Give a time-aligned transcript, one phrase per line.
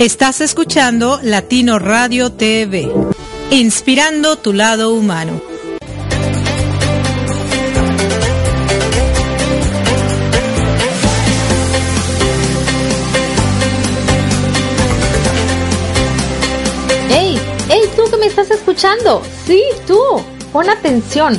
[0.00, 2.90] Estás escuchando Latino Radio TV,
[3.50, 5.42] inspirando tu lado humano.
[17.10, 17.38] ¡Hey!
[17.68, 19.22] ¡Hey, tú que me estás escuchando!
[19.44, 20.00] Sí, tú.
[20.50, 21.38] Pon atención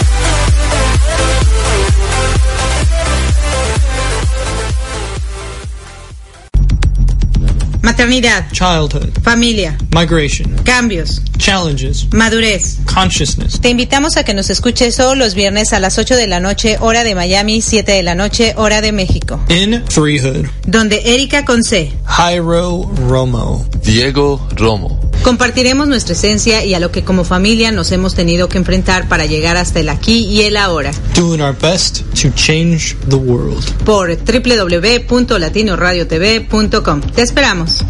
[7.81, 8.51] Maternidad.
[8.51, 9.21] Childhood.
[9.23, 9.77] Familia.
[9.93, 10.55] Migration.
[10.63, 11.21] Cambios.
[11.37, 12.07] Challenges.
[12.13, 12.77] Madurez.
[12.85, 13.59] Consciousness.
[13.59, 16.77] Te invitamos a que nos escuches todos los viernes a las 8 de la noche,
[16.79, 19.39] hora de Miami, 7 de la noche, hora de México.
[19.49, 20.45] In Threehood.
[20.67, 21.91] Donde Erika Conce.
[22.05, 23.65] Jairo Romo.
[23.83, 25.00] Diego Romo.
[25.23, 29.27] Compartiremos nuestra esencia y a lo que como familia nos hemos tenido que enfrentar para
[29.27, 30.91] llegar hasta el aquí y el ahora.
[31.15, 33.63] Doing our best to change the world.
[33.85, 37.01] Por www.latinoradiotv.com.
[37.01, 37.85] Te esperamos.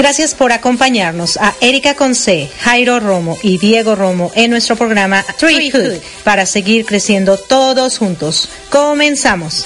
[0.02, 6.02] Gracias por acompañarnos a Erika Conce, Jairo Romo y Diego Romo en nuestro programa Treehood
[6.24, 8.50] para seguir creciendo todos juntos.
[8.72, 9.64] Comenzamos.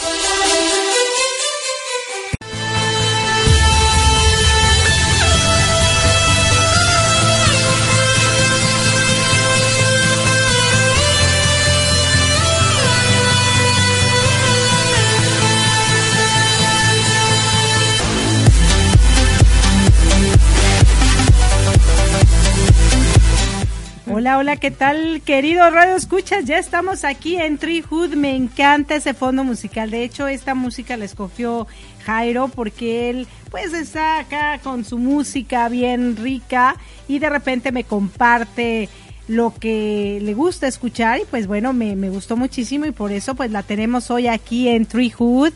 [24.38, 26.44] Hola, ¿qué tal, queridos Radio Escuchas?
[26.44, 28.16] Ya estamos aquí en Treehood.
[28.16, 29.90] Me encanta ese fondo musical.
[29.92, 31.68] De hecho, esta música la escogió
[32.04, 36.76] Jairo porque él, pues, está acá con su música bien rica
[37.08, 38.90] y de repente me comparte
[39.30, 43.36] lo que le gusta escuchar y pues bueno, me, me gustó muchísimo y por eso
[43.36, 45.54] pues la tenemos hoy aquí en Treehood.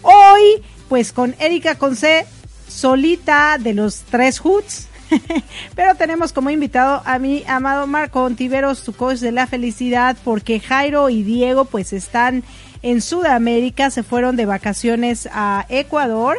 [0.00, 2.24] Hoy, pues con Erika Conce,
[2.66, 4.88] solita de los tres Hoods.
[5.74, 10.60] Pero tenemos como invitado a mi amado Marco Ontiveros, tu coach de la felicidad, porque
[10.60, 12.42] Jairo y Diego pues están
[12.82, 16.38] en Sudamérica, se fueron de vacaciones a Ecuador.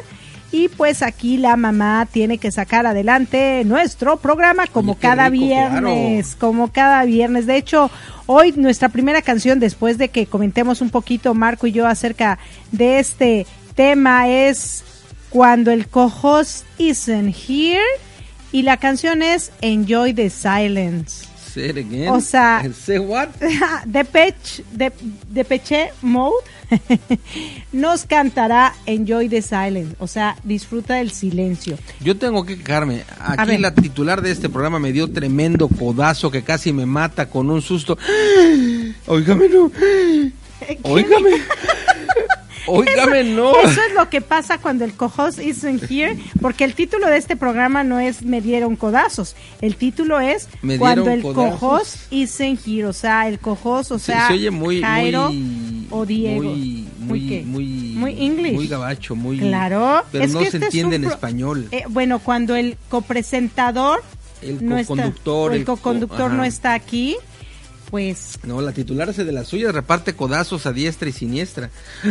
[0.52, 5.46] Y pues aquí la mamá tiene que sacar adelante nuestro programa como Oye, cada rico,
[5.46, 7.48] viernes, como cada viernes.
[7.48, 7.90] De hecho,
[8.28, 12.38] hoy nuestra primera canción, después de que comentemos un poquito Marco y yo acerca
[12.72, 14.84] de este tema, es
[15.32, 17.82] Cuando el cojos isn't here.
[18.54, 21.26] Y la canción es Enjoy the Silence.
[21.54, 22.08] Say it again.
[22.10, 23.30] O sea- Say what?
[23.86, 24.92] Depeche, de,
[25.30, 26.36] Depeche Mode
[27.72, 29.96] nos cantará Enjoy the Silence.
[30.00, 31.78] O sea, disfruta del silencio.
[32.00, 33.04] Yo tengo que quejarme.
[33.20, 37.50] Aquí la titular de este programa me dio tremendo codazo que casi me mata con
[37.50, 37.98] un susto.
[39.08, 39.72] Óigame, no.
[40.84, 41.32] Óigame.
[42.68, 43.52] Óigame, no.
[43.62, 47.36] Eso es lo que pasa cuando el cojos isn't here, porque el título de este
[47.36, 50.48] programa no es Me dieron codazos, el título es
[50.80, 54.82] Cuando el cojos isn't here, o sea, el cojos, o Se- sea, se oye muy,
[54.82, 56.44] Jairo muy, o Diego.
[56.44, 57.44] muy, muy, ¿Muy qué?
[57.46, 57.66] muy,
[57.96, 58.54] Muy English.
[58.54, 59.38] muy gabacho, muy.
[59.40, 61.68] Claro, Pero es no que se este es entiende en español.
[61.72, 64.02] Eh, bueno, cuando el copresentador
[64.42, 65.52] el no co-conductor.
[65.52, 67.16] o el co- coconductor no está aquí,
[67.94, 71.70] pues, No, la titular hace de las suyas, reparte codazos a diestra y siniestra.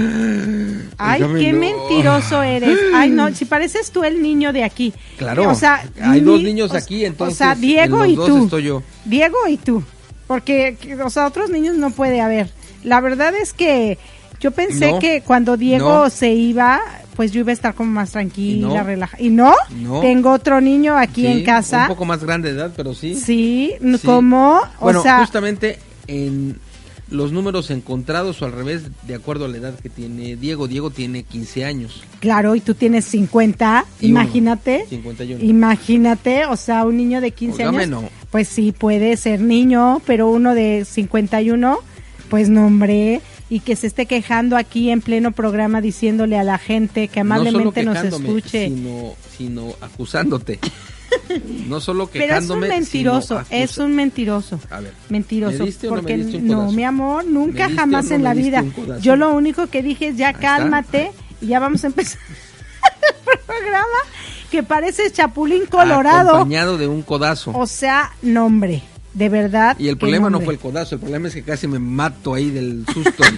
[0.96, 1.58] ay, qué no.
[1.58, 2.78] mentiroso eres.
[2.94, 4.94] Ay, no, si pareces tú el niño de aquí.
[5.18, 8.08] Claro, O sea, hay dos ni- niños o- aquí, entonces O sea, Diego en los
[8.12, 8.44] y dos tú.
[8.44, 8.82] estoy yo.
[9.04, 9.82] Diego y tú.
[10.28, 12.48] Porque, o sea, otros niños no puede haber.
[12.84, 13.98] La verdad es que
[14.42, 16.10] yo pensé No, que cuando Diego no.
[16.10, 16.80] se iba,
[17.16, 18.82] pues yo iba a estar como más tranquila, Y no.
[18.84, 19.22] relajada.
[19.22, 19.54] ¿Y no?
[19.80, 20.00] No.
[20.00, 21.82] Tengo otro niño aquí Sí, en casa.
[21.82, 23.14] Un poco más grande de edad, pero sí.
[23.14, 23.98] Sí, Sí.
[24.04, 24.60] ¿cómo?
[24.80, 25.78] Bueno, o sea, justamente
[26.08, 26.58] en
[27.10, 30.66] los números encontrados o al revés, de acuerdo a la edad que tiene Diego.
[30.66, 32.02] Diego tiene 15 años.
[32.20, 34.86] claro, y tú tienes 50, Y uno, imagínate.
[34.88, 35.44] 51.
[35.44, 38.02] Imagínate, o sea, un niño de 15 Óigame, años.
[38.02, 38.08] no.
[38.30, 41.78] Pues sí, puede ser niño, pero uno de 51,
[42.30, 43.20] pues no, hombre.
[43.52, 47.84] Y que se esté quejando aquí en pleno programa diciéndole a la gente que amablemente
[47.84, 48.68] no nos solo quejándome, escuche.
[48.68, 50.58] Sino, sino acusándote.
[51.68, 52.68] no solo Pero es quejándome.
[52.68, 54.58] un mentiroso, es un mentiroso.
[54.70, 54.94] A ver.
[55.10, 57.80] Mentiroso, ¿me diste o no porque me diste un no, mi amor, nunca ¿Me diste
[57.80, 58.64] jamás no en la vida.
[59.02, 61.12] Yo lo único que dije es ya cálmate
[61.42, 62.20] y ya vamos a empezar
[63.34, 63.98] el programa
[64.50, 66.36] que parece Chapulín Colorado.
[66.36, 67.52] Acompañado de un codazo.
[67.54, 68.82] O sea, nombre,
[69.14, 69.76] de verdad.
[69.78, 72.50] Y el problema no fue el codazo, el problema es que casi me mato ahí
[72.50, 73.22] del susto.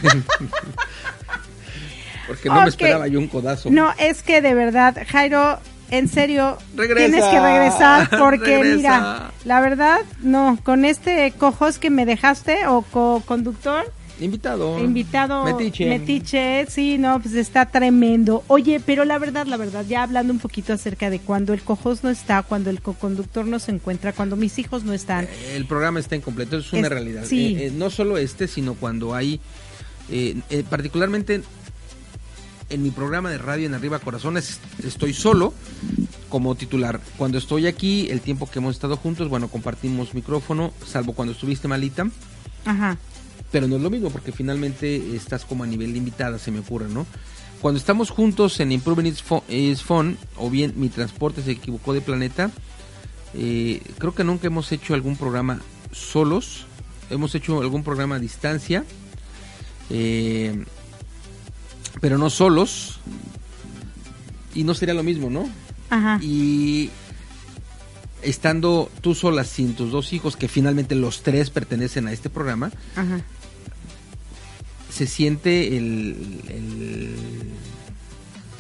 [2.27, 3.71] Porque no me esperaba yo un codazo.
[3.71, 5.59] No, es que de verdad, Jairo,
[5.91, 7.11] en serio, Regresa.
[7.11, 8.77] tienes que regresar porque Regresa.
[8.77, 13.85] mira, la verdad, no, con este cojos que me dejaste o co-conductor,
[14.21, 14.79] Invitado.
[14.79, 15.87] invitado Metiche.
[15.89, 18.45] metiche, sí, no, pues está tremendo.
[18.47, 22.05] Oye, pero la verdad, la verdad, ya hablando un poquito acerca de cuando el cojos
[22.05, 25.27] no está, cuando el co-conductor no se encuentra, cuando mis hijos no están.
[25.53, 27.25] El programa está incompleto, es una Es- realidad.
[27.27, 27.57] sí.
[27.57, 29.41] Eh, eh, no solo este, sino cuando hay,
[30.11, 31.43] eh, eh, particularmente
[32.71, 35.53] en mi programa de radio en Arriba Corazones, estoy solo
[36.29, 37.01] como titular.
[37.19, 41.69] Cuando estoy aquí, el tiempo que hemos estado juntos, bueno, compartimos micrófono, salvo cuando estuviste
[41.69, 42.09] malita,
[42.65, 42.97] Ajá.
[43.55, 46.59] Pero no es lo mismo porque finalmente estás como a nivel de invitada, se me
[46.59, 47.07] ocurre, ¿no?
[47.61, 52.51] Cuando estamos juntos en Fun, is Fun, o bien Mi Transporte se equivocó de planeta,
[53.33, 55.61] eh, creo que nunca hemos hecho algún programa
[55.93, 56.67] solos,
[57.11, 58.85] hemos hecho algún programa a distancia,
[59.89, 60.65] eh,
[62.01, 62.99] pero no solos,
[64.53, 65.49] y no sería lo mismo, ¿no?
[65.91, 66.19] Ajá.
[66.21, 66.91] Y
[68.23, 72.73] estando tú sola sin tus dos hijos, que finalmente los tres pertenecen a este programa,
[72.97, 73.21] Ajá.
[74.95, 76.17] Se siente el,
[76.49, 77.15] el-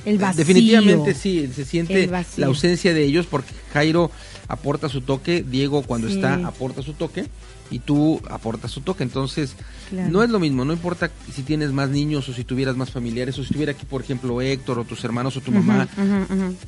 [0.04, 0.38] El vacío.
[0.44, 4.10] definitivamente sí se siente la ausencia de ellos porque Jairo
[4.48, 6.14] aporta su toque Diego cuando Sí.
[6.16, 7.26] está aporta su toque
[7.70, 9.56] y tú aportas su toque entonces
[9.88, 10.10] Claro.
[10.10, 13.34] no es lo mismo no importa si tienes más niños o si tuvieras más familiares
[13.38, 15.88] o si estuviera aquí por ejemplo Héctor o tus hermanos o tu mamá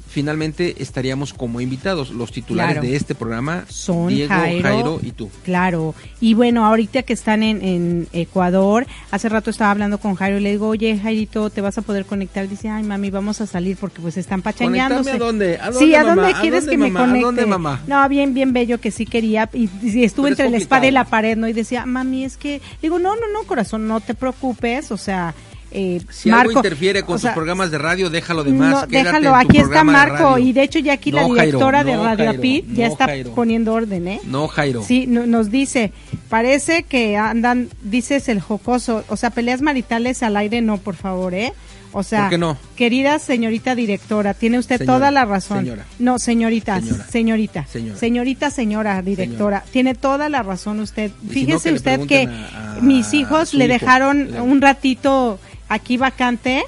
[0.08, 2.88] finalmente estaríamos como invitados los titulares Claro.
[2.88, 7.42] de este programa Son Diego Jairo, Jairo y tú Claro, y bueno, ahorita que están
[7.42, 11.60] en, en Ecuador, hace rato estaba hablando con Jairo y le digo, oye Jairito, ¿te
[11.60, 12.48] vas a poder conectar?
[12.48, 14.42] Dice, ay mami, vamos a salir porque pues están.
[14.42, 15.56] ¿Conectarme a dónde?
[15.58, 16.38] ¿A sí, dónde, ¿a dónde mamá?
[16.38, 17.00] ¿A quieres dónde, que me mamá?
[17.00, 17.24] ¿A conecte?
[17.26, 17.65] dónde, mamá?
[17.86, 20.86] No, bien, bien bello que sí quería y, y estuvo Pero es entre la espada
[20.86, 21.48] y la pared, ¿no?
[21.48, 25.34] Y decía, mami, es que, digo, no, no, no, corazón, no te preocupes, o sea,
[25.72, 28.86] eh, si Marco, algo interfiere con o sea, tus programas de radio déjalo demás no,
[28.86, 31.82] quédate déjalo, aquí está de Marco y de hecho ya aquí la No, Jairo, directora
[31.82, 33.32] de no, Radio Apit ya no, está Jairo.
[33.34, 34.20] poniendo orden, ¿eh?
[34.24, 35.92] no Jairo Sí, no- nos dice,
[36.28, 41.34] parece que andan, dices el jocoso, o sea, peleas maritales al aire no, por favor,
[41.34, 41.52] ¿eh?
[41.92, 42.58] O sea, ¿Por qué no?
[42.76, 45.60] querida señorita directora, tiene usted Señora, toda la razón.
[45.60, 45.84] señora.
[45.98, 47.04] No, señorita, Señora.
[47.08, 47.98] señorita, Señora.
[47.98, 51.10] señorita, señora directora, tiene toda la razón usted.
[51.10, 53.72] Y si no, Fíjese que usted que pregunten a- a mis hijos le hijo.
[53.74, 55.38] dejaron un ratito
[55.68, 56.62] aquí vacante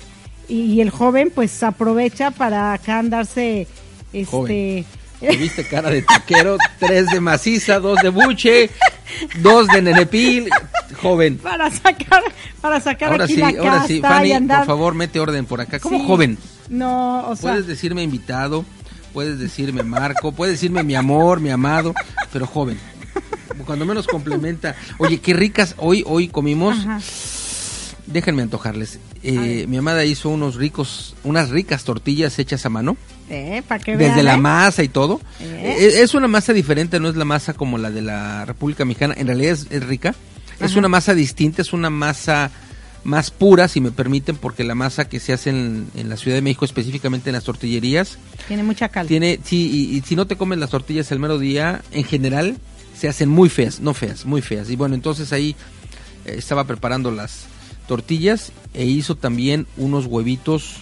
[0.48, 3.66] y el joven pues aprovecha para acá andarse
[4.14, 4.84] este Joven.
[5.20, 8.70] Tuviste cara de taquero, tres de maciza, dos de buche,
[9.40, 10.48] dos de nenepil,
[11.02, 11.38] joven.
[11.38, 12.22] para sacar
[12.60, 15.60] para sacar Ahora aquí sí, la ahora sí, Fanny, andar por favor, mete orden por
[15.60, 15.80] acá.
[15.80, 16.04] ¿Cómo Sí.
[16.06, 16.38] joven?
[16.68, 18.64] No, o sea, Puedes decirme invitado,
[19.12, 21.94] puedes decirme Marco, puedes decirme mi amor, mi amado,
[22.32, 22.78] pero joven.
[23.66, 24.76] Cuando menos complementa.
[24.98, 25.74] Oye, qué ricas.
[25.78, 26.78] Hoy, hoy comimos.
[26.78, 27.00] ajá.
[28.10, 28.98] Déjenme antojarles.
[29.22, 32.96] Eh, mi amada hizo unos ricos, unas ricas tortillas hechas a mano.
[33.28, 34.38] Eh, para que Desde vean, la ¿eh?
[34.38, 35.20] masa y todo.
[35.40, 35.76] ¿Eh?
[35.78, 39.14] Eh, Es una masa diferente, no es la masa como la de la República Mexicana.
[39.18, 40.14] En realidad es, es rica.
[40.60, 42.50] Es una masa distinta, es una masa
[43.04, 46.36] más pura, si me permiten, porque la masa que se hace en, en la Ciudad
[46.36, 49.06] de México, específicamente en las tortillerías, Tiene mucha cal.
[49.06, 52.56] tiene, sí, y, y si no te comes las tortillas el mero día, en general,
[52.98, 54.68] se hacen muy feas, no feas, muy feas.
[54.70, 55.54] Y bueno, entonces ahí
[56.24, 57.44] estaba preparando las
[57.88, 60.76] tortillas e hizo también unos huevitos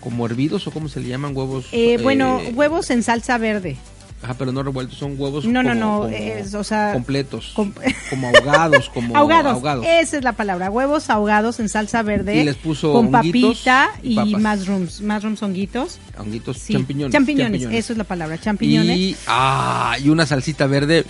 [0.00, 1.66] como hervidos o cómo se le llaman huevos.
[1.72, 3.76] Eh, bueno, eh, huevos en salsa verde.
[4.22, 7.52] Ajá, pero no revueltos, son huevos No, no, como- no, como es, o sea, completos,
[7.54, 7.72] com-
[8.10, 9.52] como ahogados, como ahogados.
[9.52, 9.86] ahogados.
[9.88, 12.36] Esa es la palabra, huevos ahogados en salsa verde.
[12.38, 15.98] Y les puso con papita y y, mushrooms, mushrooms honguitos.
[16.18, 18.96] Honguitos, Sí, champiñones, champiñones, eso es la palabra, champiñones.
[18.98, 21.04] Y, ah, y una salsita verde.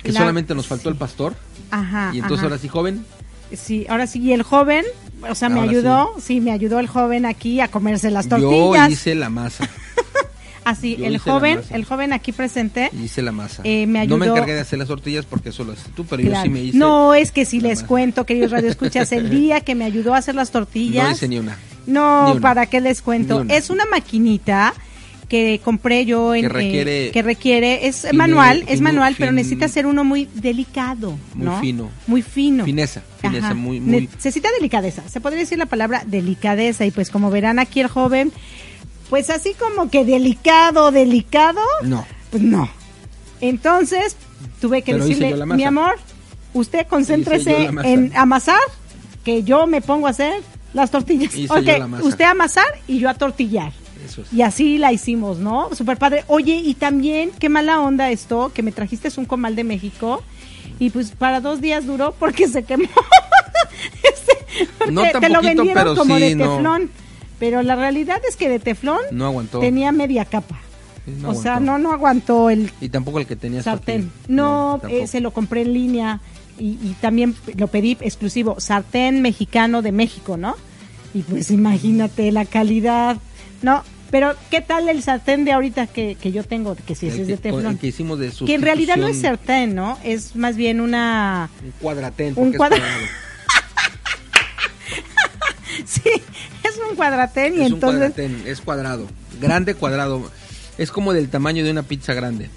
[0.00, 1.34] Ah, que La- solamente nos faltó el pastor.
[1.70, 2.10] Ajá.
[2.12, 2.46] y entonces ajá.
[2.46, 3.04] ahora sí, joven,
[3.52, 4.84] Sí, ahora sí, y el joven,
[5.28, 6.40] o sea, me ayudó, sí.
[6.40, 8.90] me ayudó el joven aquí a comerse las yo tortillas.
[8.90, 9.68] hice la masa.
[10.64, 12.90] Así, yo el joven, el joven aquí presente.
[13.02, 13.62] Hice la masa.
[13.64, 16.04] Eh, me No me ayudó- encargué de hacer las tortillas porque eso lo haces tú,
[16.04, 16.78] pero yo sí me hice.
[16.78, 17.86] no, es que si les masa.
[17.88, 21.04] cuento, queridos radioescuchas, el día que me ayudó a hacer las tortillas.
[21.08, 21.56] No hice ni una.
[21.86, 22.40] No, Ni una.
[22.40, 23.38] ¿para qué les cuento?
[23.38, 23.54] Una.
[23.54, 24.74] Es una maquinita
[25.30, 29.30] que compré yo en Que eh, requiere- que requiere es manual, es fino- manual, pero
[29.32, 31.60] necesita ser uno muy delicado, Muy ¿no?
[31.60, 31.90] fino.
[32.08, 32.64] Muy fino.
[32.66, 33.54] Fineza, fineza, Ajá.
[33.54, 34.08] muy, muy.
[34.12, 35.08] Necesita delicadeza.
[35.08, 38.32] Se podría decir la palabra delicadeza y pues como verán aquí el joven
[39.08, 42.04] pues así como que delicado, delicado, No.
[42.30, 42.68] pues no.
[43.40, 44.16] Entonces,
[44.60, 45.96] tuve que Pero decirle, mi amor,
[46.54, 48.60] usted concéntrese en amasar,
[49.24, 50.34] que yo me pongo a hacer
[50.74, 51.34] las tortillas.
[51.34, 52.04] Hice ok, yo la masa.
[52.04, 53.72] usted a amasar y yo a tortillar.
[54.04, 54.32] Eso es.
[54.32, 55.68] Y así la hicimos, ¿no?
[55.74, 56.24] Super padre.
[56.26, 60.22] Oye, y también, qué mala onda esto, que me trajiste un comal de México.
[60.78, 62.84] Y pues para dos días duró porque se quemó.
[64.02, 66.56] Este, porque No tan te lo vendieron pero como sí, de no.
[66.56, 66.90] teflón.
[67.38, 69.60] Pero la realidad es que de teflón No aguantó.
[69.60, 70.60] tenía media capa.
[71.06, 74.12] No o sea, no, no aguantó el Y tampoco el que tenías sartén.
[74.28, 76.20] No, eh, se lo compré en línea
[76.58, 80.56] y, y también lo pedí exclusivo, sartén mexicano de México, ¿no?
[81.14, 83.16] Y pues imagínate la calidad,
[83.62, 83.84] ¿no?
[84.10, 87.26] Pero ¿qué tal el sartén de ahorita que, que yo tengo, que si El es
[87.28, 87.78] de teflón?
[87.78, 89.96] que hicimos de Que en realidad no es sartén, ¿no?
[90.02, 91.48] Es más bien una...
[91.62, 92.28] Un cuadratén.
[92.30, 93.06] Un porque es cuadra- cuadrado.
[95.86, 96.02] Sí,
[96.64, 97.98] es un cuadratén y Es un entonces...
[98.12, 99.06] cuadratén, es cuadrado.
[99.40, 100.28] Grande cuadrado.
[100.78, 102.50] Es como del tamaño de una pizza grande.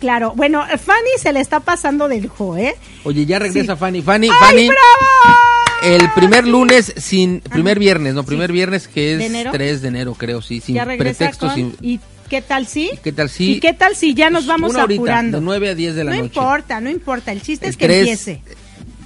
[0.00, 2.74] Claro, bueno, Fanny se le está pasando del jo, ¿eh?
[3.04, 3.78] Oye, ya regresa Sí.
[3.78, 4.02] Fanny.
[4.02, 4.68] Fanny, ¡Ay, Fanny.
[4.68, 5.45] bravo!
[5.86, 7.40] El primer lunes sin.
[7.40, 9.50] Primer viernes, no, primer viernes que es ¿De enero?
[9.52, 10.60] 3 de enero, creo, sí.
[10.60, 11.54] Sin pretexto, con...
[11.54, 11.76] sin.
[11.80, 12.90] ¿Y qué tal si?
[13.02, 13.52] ¿Qué tal si?
[13.52, 15.38] ¿Y qué tal si ya nos vamos Una horita, apurando?
[15.38, 16.26] De 9 a 10 de la no noche.
[16.34, 17.32] importa, no importa.
[17.32, 18.42] El chiste El es que tres- empiece.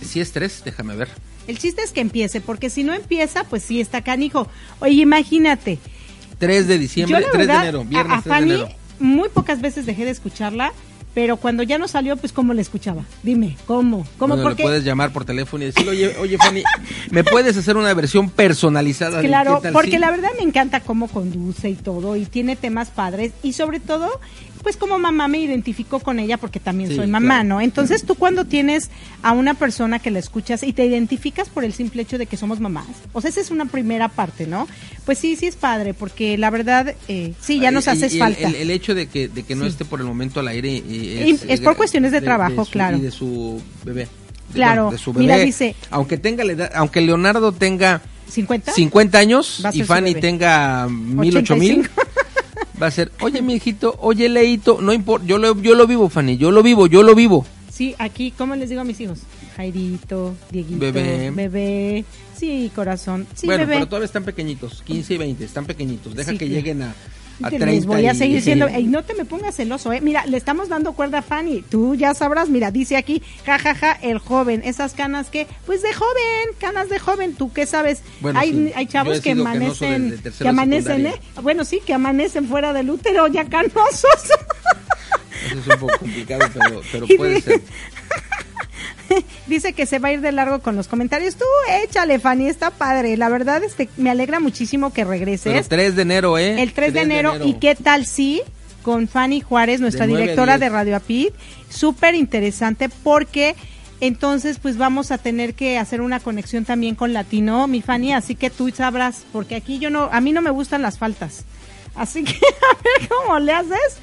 [0.02, 1.08] Si es 3, déjame ver.
[1.46, 4.48] El chiste es que empiece, porque si no empieza, pues sí está canijo.
[4.78, 5.78] Oye, imagínate.
[6.38, 8.50] 3 de diciembre, yo la 3 de verdad, enero, a- viernes a, 3 de Fanny
[8.52, 8.68] enero.
[8.98, 10.72] muy pocas veces dejé de escucharla,
[11.14, 13.04] pero cuando ya no salió, pues cómo la escuchaba.
[13.22, 14.06] Dime, ¿cómo?
[14.18, 14.34] ¿Cómo?
[14.34, 16.62] Bueno, porque le puedes llamar por teléfono y decirle, oye, oye Fanny,
[17.10, 21.68] ¿me puedes hacer una versión personalizada de Claro, porque la verdad me encanta cómo conduce
[21.68, 24.08] y todo, y tiene temas padres, y sobre todo,
[24.62, 27.48] pues como mamá me identifico con ella porque también Sí, soy mamá, claro.
[27.48, 27.60] ¿no?
[27.60, 28.90] Entonces tú cuando tienes
[29.22, 32.36] a una persona que la escuchas y te identificas por el simple hecho de que
[32.36, 34.68] somos mamás, o sea, esa es una primera parte, ¿no?
[35.04, 38.16] Pues sí, sí es padre, porque la verdad, eh, sí, ya nos Y- haces y
[38.16, 38.48] el, falta.
[38.48, 39.70] El, el hecho de que, de que no Sí.
[39.70, 42.96] esté por el momento al aire eh, es, es por cuestiones de trabajo, su- claro.
[42.96, 44.02] Y de su bebé.
[44.04, 45.24] De- Claro, de su bebé.
[45.24, 48.72] mira, dice- Aunque tenga la edad, aunque Leonardo tenga ¿50?
[48.72, 52.09] 50 años y Fanny tenga mil ocho mil, 85.
[52.80, 56.08] Va a ser, oye mi hijito, oye Leito, no importa, yo lo, yo lo vivo
[56.08, 57.44] Fanny, yo lo vivo, yo lo vivo.
[57.70, 59.20] Sí, aquí, ¿cómo les digo a mis hijos?
[59.56, 61.30] Jairito, Dieguito, Bebé.
[61.30, 62.04] bebé,
[62.36, 63.74] sí, corazón, sí, bueno, bebé.
[63.74, 66.94] pero todavía están pequeñitos, 15 y 20, están pequeñitos, deja Sí, que lleguen a,
[67.42, 67.66] a Te 30.
[67.66, 70.00] les voy a y- seguir diciendo, ey, no te me pongas celoso, eh.
[70.00, 71.62] Mira, le estamos dando cuerda a Fanny.
[71.62, 74.62] Tú ya sabrás, mira, dice aquí, jajaja, el joven.
[74.64, 77.34] Esas canas que, pues de joven, canas de joven.
[77.34, 78.02] ¿Tú qué sabes?
[78.20, 78.72] Bueno, hay, sí.
[78.74, 81.14] hay chavos que amanecen, que amanecen, eh.
[81.42, 84.04] Bueno, sí, que amanecen fuera del útero ya canosos.
[85.46, 87.60] Eso es un poco complicado, pero, pero Y puede de- ser.
[89.46, 91.36] Dice que se va a ir de largo con los comentarios.
[91.36, 91.44] Tú
[91.84, 93.16] échale, Fanny, está padre.
[93.16, 95.52] La verdad, este, me alegra muchísimo que regreses.
[95.52, 96.62] Pero 3 de enero, ¿eh?
[96.62, 97.34] El 3 de enero.
[97.44, 98.42] ¿Y qué tal si
[98.82, 101.30] con Fanny Juárez, nuestra De directora de Radio Apid?
[101.68, 103.54] Súper interesante porque
[104.00, 108.34] entonces pues vamos a tener que hacer una conexión también con Latino, mi Fanny, así
[108.34, 111.44] que tú sabrás, porque aquí yo no, a mí no me gustan las faltas.
[111.94, 113.98] Así que a ver cómo le haces,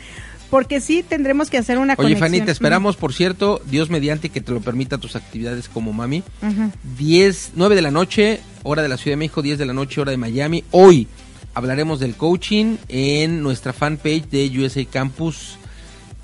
[0.50, 2.20] porque sí tendremos que hacer una Oye, conexión.
[2.30, 6.24] Fanny, te esperamos, por cierto, Dios mediante que te lo permita tus actividades como mami.
[6.42, 6.72] Ujú.
[6.98, 10.00] 10, 9 de la noche, hora de la Ciudad de México, 10 de la noche,
[10.02, 10.64] hora de Miami.
[10.72, 11.08] Hoy
[11.54, 15.58] hablaremos del coaching en nuestra fanpage de USA Campus,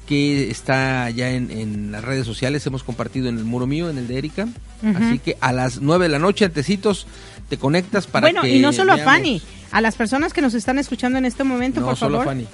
[0.08, 2.66] que está ya en, en las redes sociales.
[2.68, 4.48] Hemos compartido en el muro mío, en el de Erika.
[4.96, 7.08] Así que a las 9 de la noche, antecitos,
[7.50, 10.54] te conectas para bueno, que y no solo a Fanny, a las personas que nos
[10.56, 12.34] están escuchando en este momento, No, por solo favor.
[12.34, 12.48] Fanny.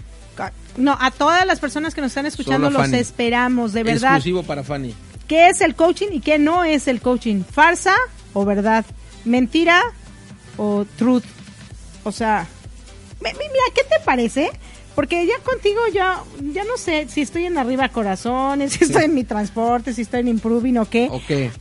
[0.77, 4.15] No, a todas las personas que nos están escuchando los esperamos, de verdad.
[4.15, 4.93] Exclusivo para Fanny.
[5.27, 7.43] ¿Qué es el coaching y qué no es el coaching?
[7.43, 7.95] ¿Farsa
[8.33, 8.85] o verdad?
[9.25, 9.81] ¿Mentira
[10.57, 11.23] o truth?
[12.03, 12.47] O sea,
[13.21, 13.33] mira,
[13.75, 14.51] ¿qué te parece?
[14.95, 19.13] Porque ya contigo ya, ya no sé si estoy en arriba corazones, si estoy en
[19.13, 21.09] mi transporte, si estoy en improving o qué.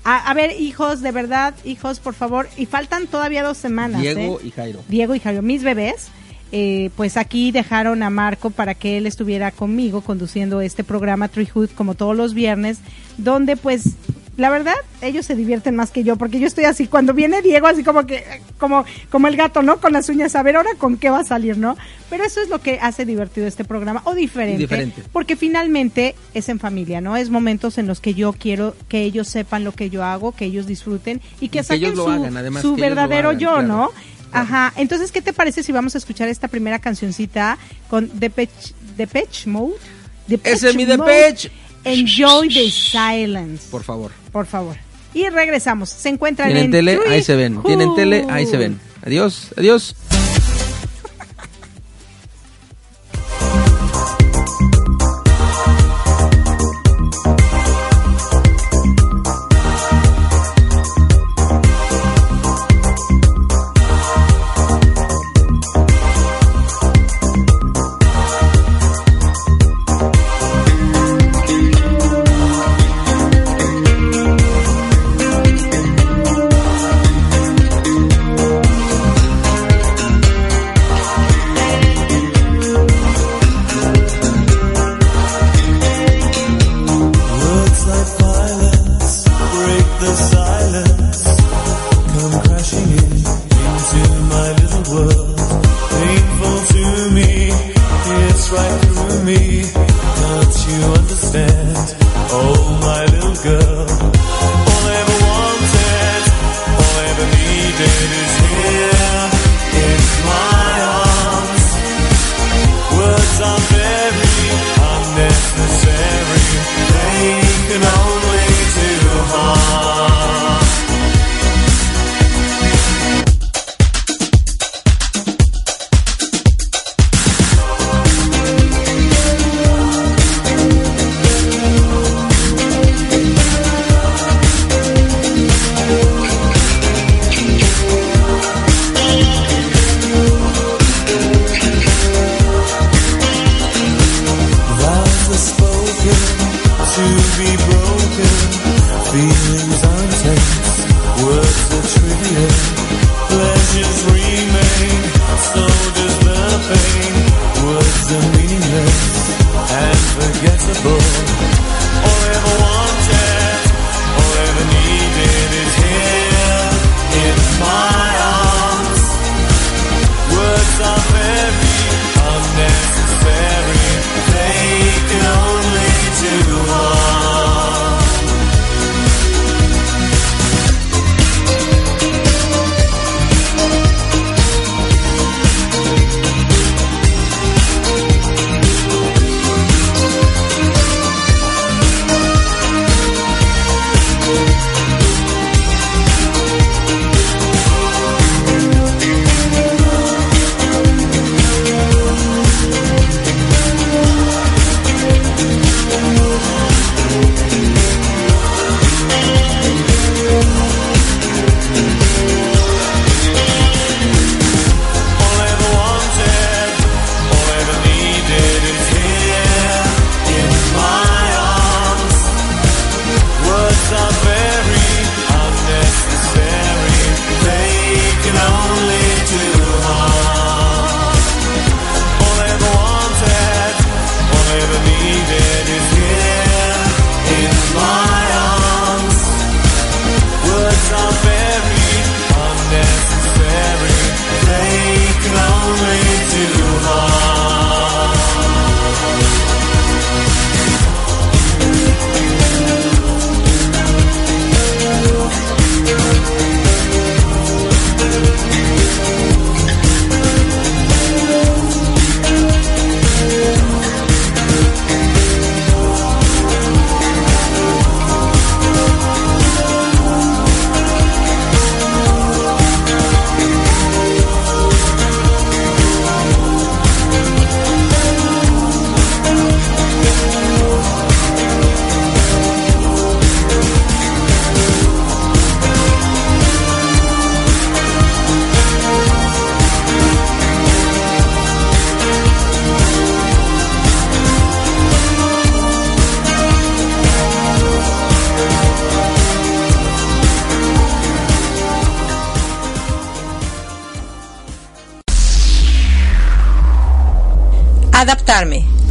[0.03, 2.49] A, a ver, hijos, de verdad, hijos, por favor.
[2.57, 4.01] Y faltan todavía dos semanas.
[4.01, 4.47] Diego ¿eh?
[4.47, 4.81] y Jairo.
[4.89, 6.09] Diego y Jairo, mis bebés,
[6.53, 11.71] eh, pues aquí dejaron a Marco para que él estuviera conmigo conduciendo este programa Treehood
[11.71, 12.79] como todos los viernes,
[13.19, 13.97] donde pues
[14.39, 17.67] la verdad ellos se divierten más que yo, porque yo estoy así, cuando viene Diego
[17.67, 18.25] así como que,
[18.57, 19.81] como, como el gato, ¿no?
[19.81, 21.77] Con las uñas, a ver ahora con qué va a salir, ¿no?
[22.09, 25.03] Pero eso es lo que hace divertido este programa, o diferente, diferente.
[25.13, 27.17] porque finalmente es en familia, ¿no?
[27.17, 30.45] Es momentos en los que yo quiero que ellos sepan lo que yo hago, que
[30.45, 32.91] ellos disfruten y que Y que saquen ellos lo su, hagan, además, su que ellos
[32.91, 33.67] lo verdadero hagan, yo, claro.
[33.67, 33.91] ¿no?
[34.33, 37.59] Ajá, entonces, ¿qué te parece si vamos a escuchar esta primera cancioncita
[37.89, 39.75] con Depeche, Depeche Mode?
[40.45, 40.85] Ese es mi.
[40.85, 41.51] Depeche.
[41.85, 44.11] Enjoy the silence, Por favor.
[44.33, 44.77] por favor.
[45.15, 45.89] Y regresamos.
[45.89, 47.63] Se encuentran Tienen en tele, ahí se ven.
[47.63, 48.73] Tienen tele, ahí se Treehood.
[48.77, 48.81] ven.
[49.07, 49.97] Adiós, adiós.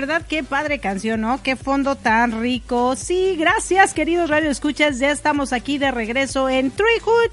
[0.00, 1.42] verdad qué padre canción, ¿no?
[1.42, 2.94] Qué fondo tan rico.
[2.94, 7.32] Sí, gracias, queridos Radio Escuchas, ya estamos aquí de regreso en Treehood,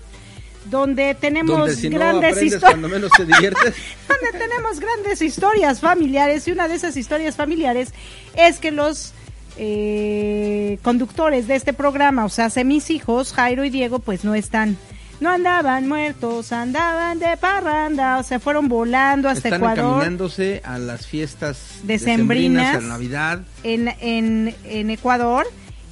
[0.71, 2.71] donde tenemos Donde si no grandes aprendes historias.
[2.71, 3.75] cuando menos te diviertes.
[4.09, 7.93] donde tenemos grandes historias familiares y una de esas historias familiares
[8.35, 9.13] es que los
[9.57, 14.75] eh, conductores de este programa, o sea, mis hijos, Jairo y Diego, pues no están,
[15.19, 20.77] no andaban muertos, andaban de parranda, o sea, fueron volando hasta Están Ecuador encaminándose a
[20.77, 22.75] las fiestas Decembrinas.
[22.75, 23.39] a la Navidad.
[23.63, 25.45] en, en, en Ecuador.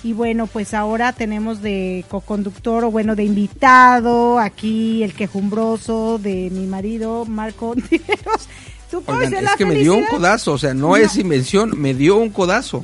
[0.05, 6.49] Y bueno, pues ahora tenemos de co-conductor o bueno, de invitado aquí el quejumbroso de
[6.51, 8.49] mi marido, Marco Ontiveros.
[8.91, 10.95] ¿Tú cómo Oigan, es la que me dio un codazo, o sea, no, No.
[10.97, 12.83] es invención, me dio un codazo.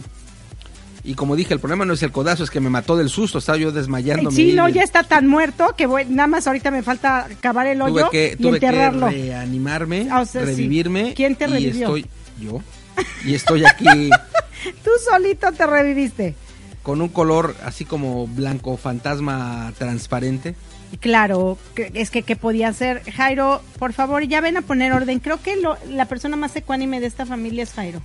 [1.04, 3.38] Y como dije, el problema no es el codazo, es que me mató del susto,
[3.38, 4.36] estaba yo desmayándome.
[4.36, 7.68] Sí, no, y ya está tan muerto que voy- nada más ahorita me falta cavar
[7.68, 9.08] el tuve hoyo que, y tuve que enterrarlo.
[9.10, 10.48] reanimarme, Ah, o sea, sí.
[10.48, 11.14] revivirme.
[11.16, 11.88] ¿Quién te y revivió?
[11.96, 12.06] estoy
[12.40, 12.62] yo.
[13.26, 13.86] Y estoy aquí
[14.84, 16.36] Tú solito te reviviste.
[16.84, 20.56] con un color así como blanco fantasma transparente.
[21.00, 23.04] Claro, que- es que ¿qué podía hacer?
[23.12, 25.20] Jairo, por favor, ya ven a poner orden.
[25.20, 28.02] Creo que lo- la persona más ecuánime de esta familia es Jairo,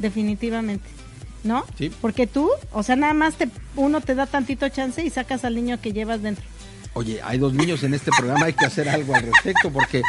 [0.00, 0.86] definitivamente.
[1.46, 1.64] ¿No?
[1.78, 1.90] Sí.
[2.00, 5.54] Porque tú, o sea, nada más te, uno te da tantito chance y sacas al
[5.54, 6.44] niño que llevas dentro.
[6.94, 10.00] Oye, hay dos niños en este programa, hay que hacer algo al respecto porque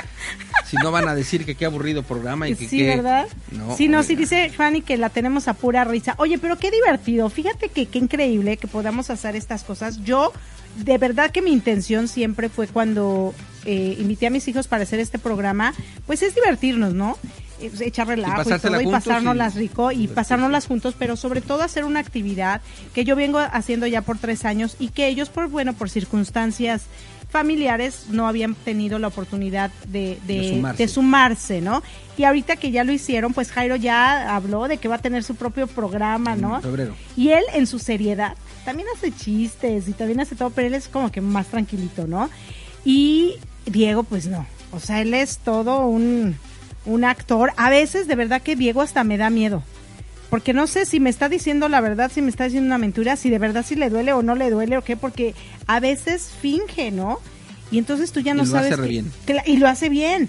[0.65, 3.27] si no van a decir que qué aburrido programa y que sí, qué- ¿verdad?
[3.51, 4.19] No, sí, no, sí oiga.
[4.21, 6.15] dice Fanny que la tenemos a pura risa.
[6.17, 7.29] Oye, pero qué divertido.
[7.29, 10.01] Fíjate que qué increíble que podamos hacer estas cosas.
[10.05, 10.31] Yo,
[10.77, 13.33] de verdad que mi intención siempre fue cuando
[13.65, 15.73] eh, invité a mis hijos para hacer este programa,
[16.05, 17.17] pues es divertirnos, ¿no?
[17.59, 21.41] Pues, echar relajo y, pasársela todo y pasárnoslas y rico y pasárnoslas juntos, pero sobre
[21.41, 22.61] todo hacer una actividad
[22.93, 26.83] que yo vengo haciendo ya por tres años y que ellos, por bueno, por circunstancias
[27.29, 30.83] familiares no habían tenido la oportunidad de, de, De sumarse.
[30.83, 31.83] de sumarse, ¿no?
[32.17, 35.23] Y ahorita que ya lo hicieron, pues Jairo ya habló de que va a tener
[35.23, 36.61] su propio programa, ¿no?
[36.61, 36.95] Febrero.
[37.15, 40.87] Y él en su seriedad también hace chistes y también hace todo, pero él es
[40.87, 42.29] como que más tranquilito, ¿no?
[42.85, 44.45] Y Diego, pues no.
[44.71, 46.37] O sea, él es todo un,
[46.87, 47.51] un actor.
[47.57, 49.61] A veces, de verdad que Diego hasta me da miedo.
[50.29, 53.15] Porque no sé si me está diciendo la verdad, si me está diciendo una mentira,
[53.15, 55.33] si de verdad si le duele o no le duele o qué, porque
[55.67, 57.19] a veces finge, ¿no?
[57.71, 58.73] Y entonces tú ya no Y lo sabes.
[58.73, 59.11] hace re que- bien.
[59.25, 60.27] que y lo hace bien.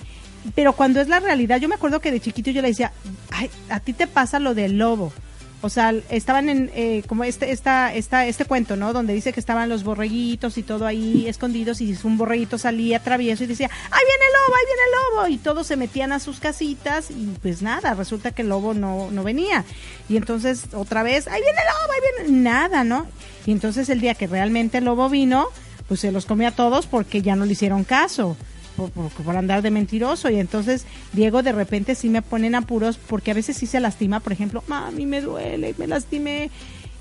[0.54, 2.92] Pero cuando es la realidad, yo me acuerdo que de chiquito yo le decía,
[3.32, 5.12] ay, a ti te pasa lo del lobo.
[5.60, 8.92] O sea, estaban en, eh, como este, esta, esta, este cuento, ¿no?
[8.92, 13.42] Donde dice que estaban los borreguitos y todo ahí escondidos y un borreguito salía travieso
[13.42, 15.28] y decía, ¡ahí viene el lobo, ahí viene el lobo!
[15.34, 19.10] Y todos se metían a sus casitas y pues nada, resulta que el lobo no,
[19.10, 19.64] no venía.
[20.08, 22.40] Y entonces otra vez, ¡ahí viene el lobo, ahí viene!
[22.40, 23.06] Nada, ¿no?
[23.44, 25.48] Y entonces el día que realmente el lobo vino,
[25.88, 28.36] pues se los comió a todos porque ya no le hicieron caso
[28.78, 32.96] por, por- por andar de mentiroso y entonces Diego de repente sí me ponen apuros
[32.96, 36.50] porque a veces sí se lastima, por ejemplo, mami me duele, me lastimé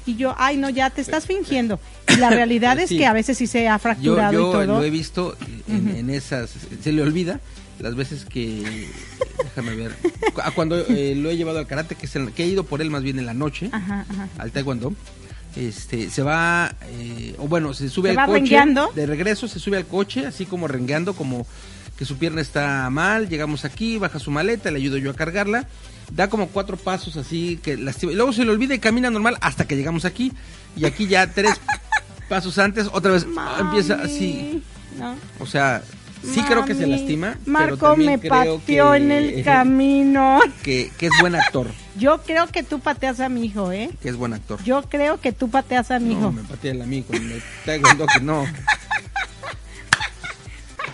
[0.08, 1.82] Y yo, ay, no, ya te estás fingiendo.
[2.08, 2.98] Y la realidad es Sí.
[2.98, 4.80] que a veces sí se ha fracturado yo y todo.
[4.80, 5.36] lo he visto
[5.68, 6.50] en, en esas,
[6.82, 7.42] se le olvida
[7.80, 8.88] las veces que,
[9.44, 9.92] déjame ver,
[10.56, 12.90] cuando eh, lo he llevado al karate, que, es el- que he ido por él
[12.90, 14.30] más bien en la noche, Ajá, ajá.
[14.40, 14.94] al taekwondo,
[15.58, 18.92] este, se va, eh, o bueno, se sube Se al va coche, rengueando.
[18.96, 21.48] de regreso se sube al coche, así como rengueando, como
[21.98, 25.68] que su pierna está mal, llegamos aquí, baja su maleta, le ayudo yo a cargarla,
[26.14, 29.38] da como cuatro pasos así, que lastima, y luego se le olvida y camina normal
[29.42, 30.32] hasta que llegamos aquí,
[30.76, 31.60] y aquí ya tres
[32.30, 33.26] pasos antes, otra vez
[33.60, 34.62] empieza así,
[35.00, 35.16] no.
[35.40, 35.82] o sea,
[36.24, 40.40] sí creo que se lastima, Marco me creo pateó que, en el camino.
[40.64, 43.90] Que, que es buen actor, Yo creo que tú pateas a mi hijo, ¿eh?
[44.02, 44.64] que es buen actor.
[44.64, 46.32] Yo creo que tú pateas a mi No, hijo.
[46.32, 48.46] me patea el amigo, me taekwondo que no.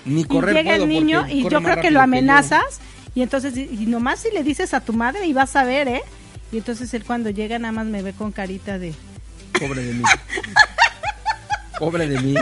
[0.05, 2.79] Ni y correr llega el niño y yo creo que lo amenazas
[3.15, 6.01] y entonces y nomás si le dices a tu madre y vas a ver, ¿eh?
[6.51, 8.93] Y entonces él cuando llega nada más me ve con carita de
[9.59, 10.03] Pobre de mí.
[11.79, 12.35] Pobre de mí.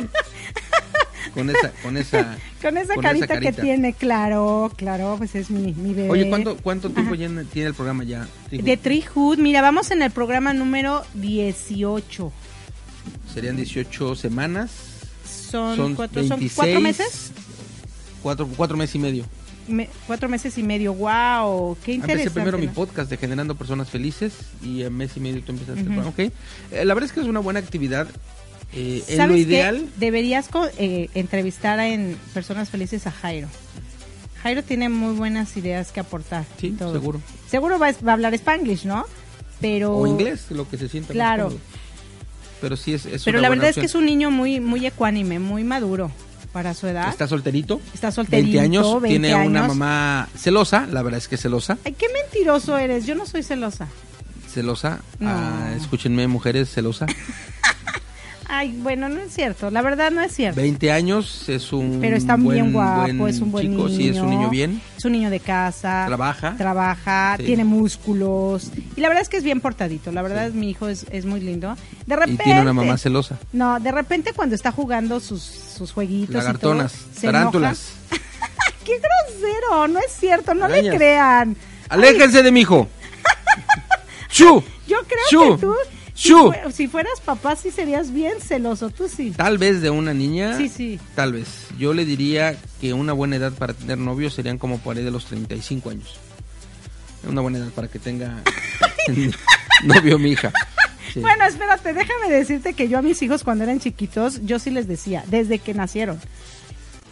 [1.33, 2.37] Con esa, con esa.
[2.61, 3.61] con esa con carita, esa que carita.
[3.61, 6.09] tiene, claro, claro, pues es mi, mi bebé.
[6.09, 8.27] Oye, ¿cuánto, cuánto tiempo ya tiene el programa ya?
[8.49, 12.31] Digo, De Hood, mira, vamos en el programa número 18.
[13.33, 14.71] Serían 18 semanas.
[15.49, 17.31] Son, Son, cuatro, son 26, cuatro meses.
[18.21, 19.25] Cuatro, cuatro meses y medio.
[19.67, 20.93] Me- cuatro meses y medio.
[20.93, 22.23] Wow, qué interesante.
[22.23, 25.81] Empecé primero mi podcast de Generando Personas Felices y en mes y medio tú empezaste
[25.81, 25.95] el Ujú.
[26.01, 26.09] programa.
[26.09, 26.19] Ok.
[26.71, 28.07] Eh, la verdad es que es una buena actividad.
[28.73, 29.39] Eh, ¿Sabes lo qué?
[29.41, 33.47] ideal, Deberías eh, entrevistar a en Personas Felices a Jairo.
[34.43, 36.45] Jairo tiene muy buenas ideas que aportar.
[36.60, 36.93] Sí, todo.
[36.93, 37.21] seguro.
[37.49, 39.05] Seguro va, a- va a hablar Spanglish, ¿no?
[39.60, 41.53] Pero o inglés, lo que se sienta Claro.
[42.62, 44.86] Pero sí es, es Pero una la verdad es que es un niño muy muy
[44.86, 46.12] ecuánime, muy maduro
[46.51, 47.10] para su edad.
[47.10, 47.81] Está solterito.
[47.93, 49.01] Está solterito, 20 años.
[49.01, 50.88] 20 tiene una mamá celosa.
[50.91, 51.77] La verdad es que celosa.
[51.86, 53.05] Ay, qué mentiroso eres.
[53.05, 53.88] Yo no soy celosa.
[54.51, 54.99] Celosa.
[55.19, 55.29] No.
[55.29, 57.05] Ah, escúchenme, mujeres, celosa.
[58.53, 59.71] Ay, bueno, no es cierto.
[59.71, 60.59] La verdad no es cierto.
[60.59, 63.87] 20 años, es un Pero está buen, bien guapo, buen es un buen chico.
[63.87, 63.97] niño.
[63.97, 64.81] Sí, es un niño bien.
[64.97, 66.03] Es un niño de casa.
[66.05, 66.55] Trabaja.
[66.57, 67.45] Trabaja, Sí.
[67.45, 68.69] tiene músculos.
[68.97, 70.11] Y la verdad es que es bien portadito.
[70.11, 71.77] La verdad, mi hijo es, es muy lindo.
[72.05, 72.43] De Y repente.
[72.43, 73.39] tiene una mamá celosa.
[73.53, 76.29] No, de repente cuando está jugando sus, sus jueguitos.
[76.31, 76.41] y todo,
[76.73, 77.93] Lagartonas, se tarántulas.
[78.85, 79.87] ¡Qué grosero!
[79.87, 81.55] No es cierto, no le crean.
[81.87, 82.89] ¡Aléjense de mi hijo!
[84.29, 84.61] ¡Chu!
[84.87, 85.73] Yo creo que tú,
[86.21, 88.89] si, fueras papá, sí serías bien celoso.
[88.89, 89.31] Tú sí.
[89.31, 90.57] Tal vez de una niña.
[90.57, 90.99] Sí, sí.
[91.15, 91.67] Tal vez.
[91.77, 95.12] Yo le diría que una buena edad para tener novio serían como por ahí de
[95.12, 96.19] los 35 años.
[97.27, 98.41] Una buena edad para que tenga
[99.84, 100.51] novio mi hija.
[101.13, 101.19] Sí.
[101.19, 104.88] Bueno, espérate, déjame decirte que yo a mis hijos cuando eran chiquitos, yo sí les
[104.88, 106.19] decía, desde que nacieron,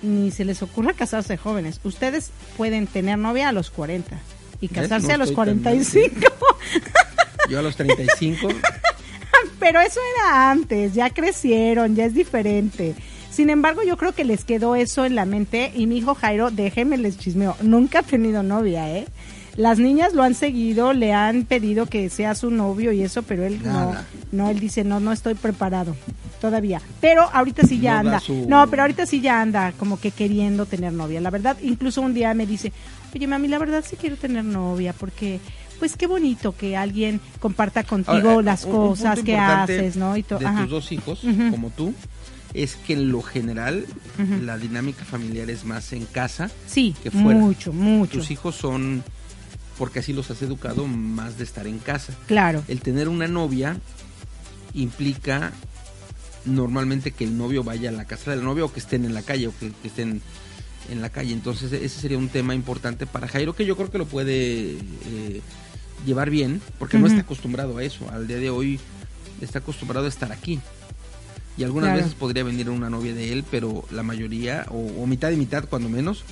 [0.02, 1.82] ni se les ocurra casarse jóvenes.
[1.84, 4.18] Ustedes pueden tener novia a los 40
[4.62, 4.76] y ¿Ves?
[4.76, 6.16] casarse No a los estoy tan 45.
[7.50, 8.48] Yo a los 35.
[9.60, 12.96] Pero eso era antes, ya crecieron, ya es diferente.
[13.32, 16.52] Sin embargo, yo creo que les quedó eso en la mente y mi hijo Jairo,
[16.52, 19.08] déjenme les chismeo, nunca ha tenido novia, ¿eh?
[19.56, 23.46] Las niñas lo han seguido, le han pedido que sea su novio y eso, pero
[23.46, 24.06] él no, Nada.
[24.32, 25.96] no, él dice, no, no estoy preparado
[26.40, 26.82] todavía.
[27.02, 28.20] Pero ahorita sí ya No anda.
[28.22, 31.20] su- No, pero ahorita sí ya anda como que queriendo tener novia.
[31.20, 32.72] La verdad, incluso un día me dice,
[33.14, 35.40] oye mami, la verdad sí quiero tener novia porque...
[35.80, 40.16] Pues qué bonito que alguien comparta contigo Ahora, las un- cosas que haces, ¿no?
[40.18, 40.24] Y.
[40.24, 40.62] De Ajá.
[40.62, 41.94] tus dos hijos, como tú,
[42.54, 43.86] es que en lo general
[44.44, 46.50] la dinámica familiar es más en casa.
[46.68, 47.40] Sí, que fuera.
[47.40, 48.14] mucho, mucho.
[48.20, 49.04] Tus hijos son,
[49.78, 52.14] porque así los has educado, más de estar en casa.
[52.28, 52.64] Claro.
[52.68, 53.78] El tener una novia
[54.74, 55.52] implica
[56.46, 59.22] normalmente que el novio vaya a la casa del novio o que estén en la
[59.22, 60.22] calle o que, que estén
[60.90, 61.34] en la calle.
[61.34, 65.42] Entonces ese sería un tema importante para Jairo que yo creo que lo puede eh,
[66.06, 68.10] llevar bien porque no está acostumbrado a eso.
[68.12, 68.80] Al día de hoy
[69.42, 70.60] está acostumbrado a estar aquí.
[71.58, 72.04] Y algunas Claro.
[72.04, 75.66] veces podría venir una novia de él, pero la mayoría, o, o mitad y mitad
[75.70, 76.24] cuando menos,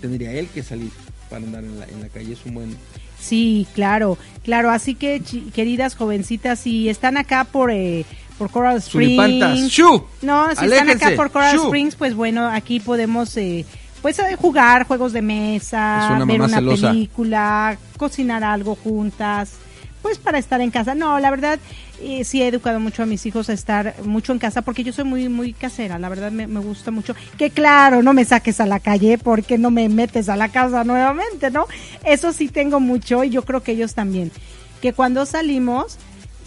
[0.00, 0.90] tendría él que salir
[1.30, 2.32] para andar en la, en la calle.
[2.32, 2.76] Es un buen...
[3.20, 4.70] Sí, claro, claro.
[4.70, 5.22] Así que,
[5.54, 8.04] queridas jovencitas, si están acá por, eh,
[8.36, 8.78] por Coral.
[8.78, 9.70] Springs.
[9.70, 10.04] ¡Shu!
[10.22, 11.56] No, si están acá por Coral.
[11.56, 13.64] Springs, pues bueno, aquí podemos eh,
[14.04, 16.90] pues eh, jugar juegos de mesa, una ver una celosa.
[16.90, 19.52] película, cocinar algo juntas,
[20.02, 20.94] pues para estar en casa.
[20.94, 21.58] No, la verdad,
[22.02, 24.92] eh, sí he educado mucho a mis hijos a estar mucho en casa porque yo
[24.92, 27.16] soy muy muy casera, la verdad me, me gusta mucho.
[27.38, 30.84] Que claro, no me saques a la calle porque no me metes a la casa
[30.84, 31.64] nuevamente, ¿no?
[32.04, 34.30] Eso sí tengo mucho y yo creo que ellos también.
[34.82, 35.96] Que cuando salimos,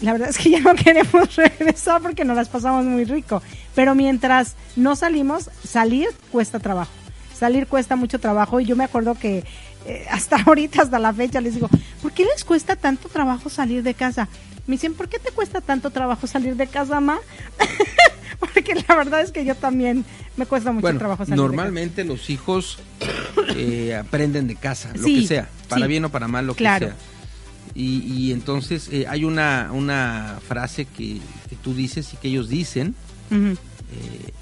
[0.00, 3.42] la verdad es que ya no queremos regresar porque nos las pasamos muy rico.
[3.74, 6.92] Pero mientras no salimos, salir cuesta trabajo.
[7.38, 9.44] Salir cuesta mucho trabajo y yo me acuerdo que
[9.86, 11.68] eh, hasta ahorita, hasta la fecha, les digo,
[12.02, 14.28] ¿por qué les cuesta tanto trabajo salir de casa?
[14.66, 17.18] Me dicen, ¿por qué te cuesta tanto trabajo salir de casa, ma?
[18.40, 20.04] Porque la verdad es que yo también
[20.36, 22.78] me cuesta mucho Bueno, trabajo salir normalmente los hijos
[23.56, 25.88] eh, aprenden de casa, lo Sí, que sea, para sí.
[25.88, 26.86] bien o para mal, lo Claro.
[26.88, 27.00] que sea.
[27.74, 32.48] Y, y entonces eh, hay una, una frase que, que tú dices y que ellos
[32.48, 32.94] dicen,
[33.30, 33.60] de casa.
[33.92, 34.32] Eh,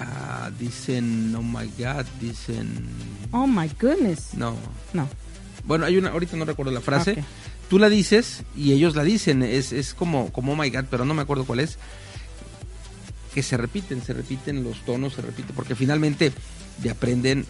[0.00, 2.88] ah, dicen, oh my God, dicen,
[3.32, 4.34] Oh my goodness.
[4.34, 4.56] no.
[4.92, 5.08] No.
[5.64, 7.24] Bueno, hay una, ahorita no recuerdo la frase.
[7.70, 11.04] Tú la dices y ellos la dicen, es, es como, como oh my God, pero
[11.06, 11.78] no me acuerdo cuál es.
[13.32, 16.32] Que se repiten, se repiten los tonos, se repiten, porque finalmente
[16.82, 17.46] de aprenden,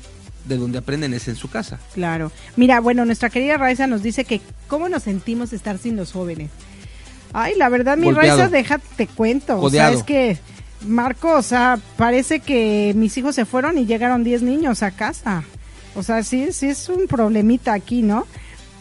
[0.47, 1.81] de donde aprenden es en su casa.
[1.93, 2.31] Claro.
[2.57, 6.51] Mira, bueno, nuestra querida Raiza nos dice que cómo nos sentimos estar sin los jóvenes.
[7.33, 8.39] Ay, la verdad, mi Golpeado.
[8.39, 9.59] Raiza, déjate cuento.
[9.59, 9.91] O Codeado.
[9.91, 10.39] sea, es que,
[10.83, 15.45] Marco, o sea, parece que mis hijos se fueron y llegaron 10 niños a casa.
[15.95, 18.27] O sea, sí, sí es un problemita aquí, ¿no?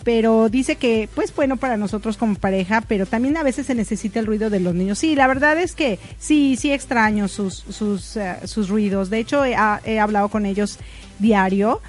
[0.03, 4.19] Pero dice que, pues bueno, para nosotros como pareja, pero también a veces se necesita
[4.19, 4.99] el ruido de los niños.
[4.99, 9.09] Sí, la verdad es que sí, sí extraño sus, sus, eh, sus ruidos.
[9.09, 10.79] De hecho, he, he hablado con ellos
[11.19, 11.81] diario.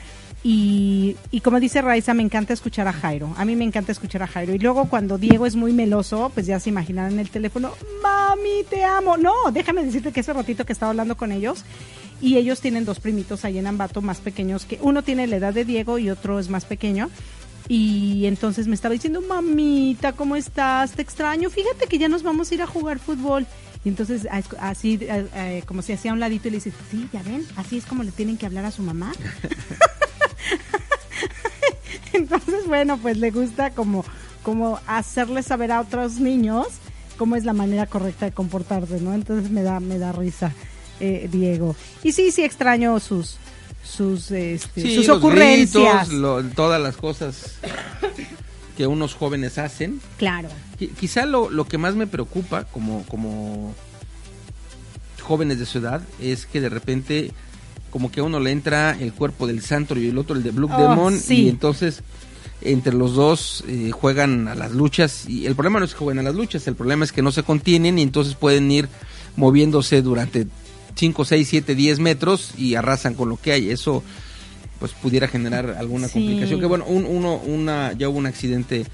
[0.46, 3.33] Y, como dice Raiza, me encanta escuchar a Jairo.
[3.38, 4.54] A mí me encanta escuchar a Jairo.
[4.54, 8.62] Y luego cuando Diego es muy meloso, pues ya se imaginarán en el teléfono, mami,
[8.68, 9.16] te amo.
[9.16, 11.64] No, déjame decirte que ese ratito que estaba hablando con ellos,
[12.20, 15.54] y ellos tienen dos primitos ahí en Ambato más pequeños, que uno tiene la edad
[15.54, 17.09] de Diego y otro es más pequeño.
[17.66, 20.92] Y entonces me estaba diciendo, mamita, ¿cómo estás?
[20.92, 21.48] Te extraño.
[21.48, 23.46] Fíjate que ya nos vamos a ir a jugar fútbol.
[23.83, 24.28] Y entonces
[24.61, 25.00] así,
[25.64, 28.12] como se hacía un ladito y le dice, sí, ya ven, así es como le
[28.12, 29.12] tienen que hablar a su mamá.
[32.18, 34.05] Entonces, bueno, pues le gusta como,
[34.42, 36.66] como hacerle saber a otros niños
[37.18, 39.14] cómo es la manera correcta de comportarse, ¿no?
[39.14, 40.53] Entonces me da, me da risa
[41.00, 41.77] eh, Diego.
[42.03, 43.37] Y sí, sí extraño sus,
[43.85, 46.09] sus, este, Sí, sus ocurrencias.
[46.09, 47.57] gritos, lo- todas las cosas
[48.77, 50.00] que unos jóvenes hacen.
[50.18, 50.48] Claro.
[50.79, 53.74] Qui- Quizá lo, lo que más me preocupa como, como
[55.22, 57.33] jóvenes de su edad es que de repente
[57.94, 60.50] como que a uno le entra el cuerpo del santo y el otro el de
[60.50, 61.44] Blue Oh, Demon sí.
[61.44, 62.00] y entonces
[62.61, 66.18] entre los dos eh, juegan a las luchas y el problema no es que jueguen
[66.18, 68.88] a las luchas, el problema es que no se contienen y entonces pueden ir
[69.37, 70.48] moviéndose durante
[70.96, 73.70] 5, 6, 7, 10 metros y arrasan con lo que hay.
[73.70, 74.02] Eso
[74.80, 76.14] pues pudiera generar alguna Sí.
[76.14, 76.59] complicación.
[76.61, 78.85] Que bueno, un- uno, una, ya hubo un accidente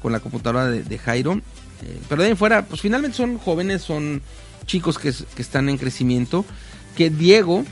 [0.00, 1.34] con la computadora de, de Jairo.
[1.82, 4.22] eh, pero de ahí en fuera, pues finalmente son jóvenes, son
[4.66, 5.12] chicos que
[5.42, 6.44] están en crecimiento.
[6.96, 7.64] Que Diego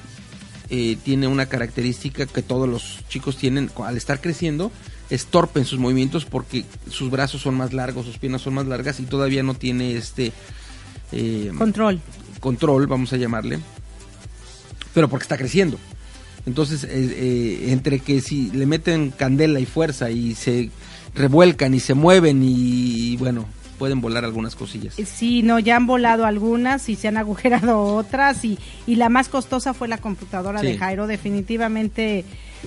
[0.73, 4.73] eh, tiene una característica que todos los chicos tienen al estar creciendo.
[5.11, 8.67] Es torpe en sus movimientos porque sus brazos son más largos, sus piernas son más
[8.67, 10.33] largas y todavía no tiene este
[11.13, 12.01] eh, Control.
[12.41, 13.59] control, vamos a llamarle,
[14.95, 15.79] pero porque está creciendo.
[16.47, 20.71] Entonces, eh, eh, entre que si le meten candela y fuerza y se
[21.15, 23.47] revuelcan y se mueven y, bueno,
[23.83, 24.95] pueden volar algunas cosillas.
[24.95, 29.29] Sí, no, ya han volado algunas y se han agujerado otras y, y la más
[29.29, 30.67] costosa fue la computadora Sí.
[30.69, 31.09] de Jairo.
[31.09, 32.25] Definitivamente,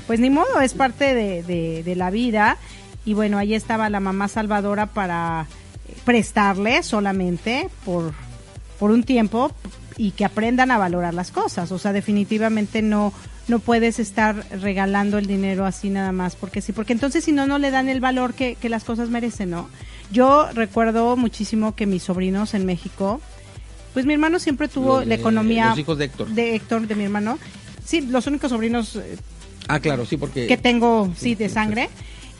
[0.08, 2.58] pues ni modo, es parte de, de- de la vida.
[3.06, 5.47] Y bueno, ahí estaba la mamá salvadora para
[5.88, 8.12] eh, prestarle solamente por,
[8.78, 9.54] por un tiempo
[9.95, 11.71] y que aprendan a valorar las cosas.
[11.71, 13.13] O sea, definitivamente no
[13.47, 17.45] no puedes estar regalando el dinero así nada más porque sí, porque entonces si no,
[17.45, 19.69] no le dan el valor que, que las cosas merecen, ¿no?
[20.12, 23.22] Yo recuerdo muchísimo que mis sobrinos en México,
[23.94, 26.28] pues mi hermano siempre tuvo Los la economía los hijos de Héctor.
[26.30, 27.39] de Héctor, de mi hermano.
[27.84, 29.18] Sí, los únicos sobrinos eh,
[29.68, 30.48] Ah, claro, sí, porque...
[30.48, 31.54] que tengo, sí, sí, de sí.
[31.56, 31.89] sangre.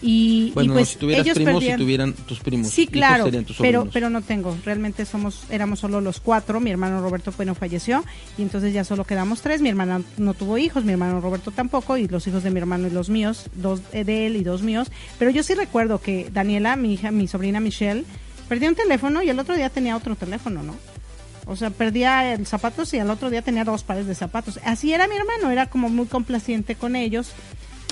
[0.01, 1.77] Y, Bueno, y pues si tuvieras ellos primos, perdían...
[1.77, 2.69] si tuvieran tus primos.
[2.69, 4.55] Sí, claro, serían tus pero pero no tengo.
[4.65, 6.60] Realmente somos éramos solo los cuatro.
[6.60, 8.03] Mi hermano Roberto bueno falleció
[8.38, 9.62] y entonces ya solo quedamos tres.
[9.62, 12.88] Mi hermana no tuvo hijos, mi hermano Roberto tampoco y los hijos de mi hermano
[12.88, 14.91] y los míos, dos eh, de él y dos míos.
[15.17, 18.03] Pero yo sí recuerdo que Daniela, mi hija, mi sobrina Michelle,
[18.47, 20.76] perdió un teléfono y el otro día tenía otro teléfono, ¿no?
[21.47, 24.59] O sea, perdía el zapatos y al otro día tenía dos pares de zapatos.
[24.65, 27.34] Así era mi hermano, era como muy complaciente con ellos.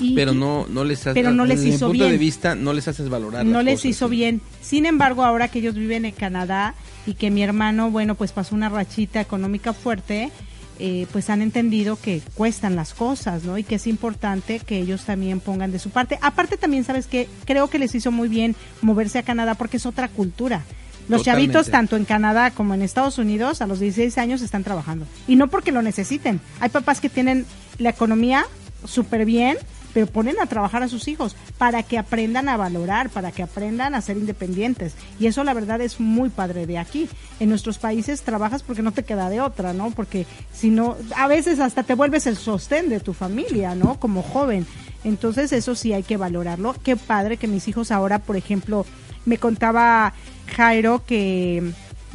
[0.00, 1.14] Y, Pero no, no les haces...
[1.14, 2.20] pero no les hizo punto de bien.
[2.20, 4.16] vista, no les haces valorar no les cosas, hizo sí.
[4.16, 4.40] bien.
[4.60, 6.74] Sin embargo, ahora que ellos viven en Canadá
[7.06, 10.32] y que mi hermano, bueno, pues pasó una rachita económica fuerte,
[10.80, 13.56] eh, pues han entendido que cuestan las cosas, ¿no?
[13.56, 16.18] Y que es importante que ellos también pongan de su parte.
[16.20, 19.86] Aparte también, ¿sabes que Creo que les hizo muy bien moverse a Canadá porque es
[19.86, 20.64] otra cultura.
[21.08, 21.52] Los Totalmente.
[21.52, 25.06] chavitos, tanto en Canadá como en Estados Unidos, a los 16 años están trabajando.
[25.28, 26.40] Y no porque lo necesiten.
[26.60, 27.46] Hay papás que tienen
[27.78, 28.46] la economía
[28.84, 29.58] súper bien,
[29.94, 33.94] pero ponen a trabajar a sus hijos para que aprendan a valorar, para que aprendan
[33.94, 34.94] a ser independientes.
[35.18, 37.08] Y eso la verdad es muy padre de aquí.
[37.40, 39.92] En nuestros países trabajas porque no te queda de otra, ¿no?
[39.92, 43.98] Porque si no, a veces hasta te vuelves el sostén de tu familia, ¿no?
[44.00, 44.66] Como joven.
[45.04, 46.74] Entonces eso sí hay que valorarlo.
[46.82, 48.84] Qué padre que mis hijos ahora, por ejemplo,
[49.24, 50.12] me contaba
[50.56, 51.62] Jairo que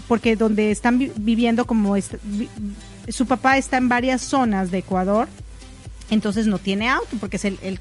[0.08, 1.96] porque donde están vi- viviendo como
[3.08, 5.28] su papá está en varias zonas de Ecuador,
[6.12, 7.80] entonces no tiene auto porque es el, el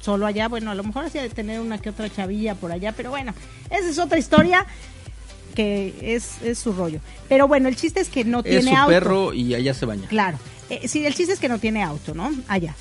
[0.00, 2.92] solo allá, bueno, a lo mejor hacía de tener una que otra chavilla por allá,
[2.92, 3.34] pero bueno,
[3.70, 4.66] esa es otra historia
[5.54, 7.00] que es, es su rollo.
[7.28, 8.88] Pero bueno, el chiste es que no Es tiene su auto.
[8.90, 10.06] perro y allá se baña.
[10.08, 10.38] Claro.
[10.70, 12.30] Eh, sí, el chiste es que no tiene auto, ¿no?
[12.48, 12.74] Allá.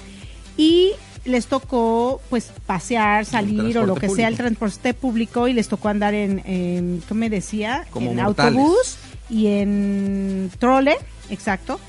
[0.55, 0.91] Y
[1.25, 5.89] les tocó, pues, pasear, salir o lo que sea, el transporte público y les tocó
[5.89, 7.85] andar en, en ¿cómo me decía?
[7.89, 8.55] Como en mortales.
[8.57, 8.97] autobús
[9.29, 10.95] y en trole,
[11.29, 11.79] exacto.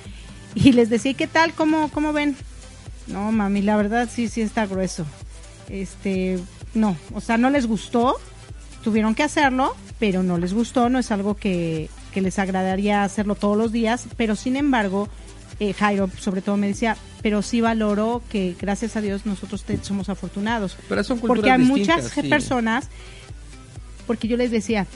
[0.54, 1.52] Y les decía, ¿qué tal?
[1.52, 2.36] ¿Cómo, cómo ven?
[3.12, 5.04] No, mami, la verdad sí, sí está grueso.
[5.68, 6.38] Este,
[6.74, 8.16] no, o sea, no les gustó,
[8.82, 13.34] tuvieron que hacerlo, pero no les gustó, no es algo que, que les agradaría hacerlo
[13.34, 15.08] todos los días, pero sin embargo,
[15.60, 19.82] eh, Jairo sobre todo me decía, pero sí valoro que gracias a Dios nosotros te-
[19.84, 20.76] somos afortunados.
[20.88, 22.22] Pero son culturas Porque hay muchas sí.
[22.28, 22.88] personas,
[24.06, 24.86] porque yo les decía,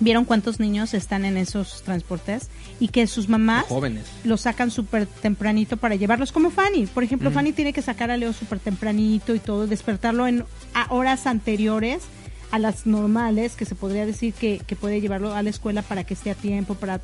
[0.00, 2.48] ¿vieron cuántos niños están en esos transportes?
[2.80, 4.04] Y que sus mamás Jóvenes.
[4.24, 6.86] los sacan súper tempranito para llevarlos, como Fanny.
[6.86, 10.92] Por ejemplo, Fanny tiene que sacar a Leo súper tempranito y todo, despertarlo en a
[10.92, 12.02] horas anteriores
[12.50, 16.04] a las normales, que se podría decir que, que puede llevarlo a la escuela para
[16.04, 17.00] que esté a tiempo, para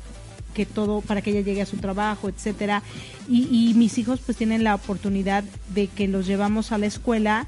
[0.53, 2.83] que todo, para que ella llegue a su trabajo, etcétera.
[3.29, 7.47] Y, y mis hijos pues tienen la oportunidad de que los llevamos a la escuela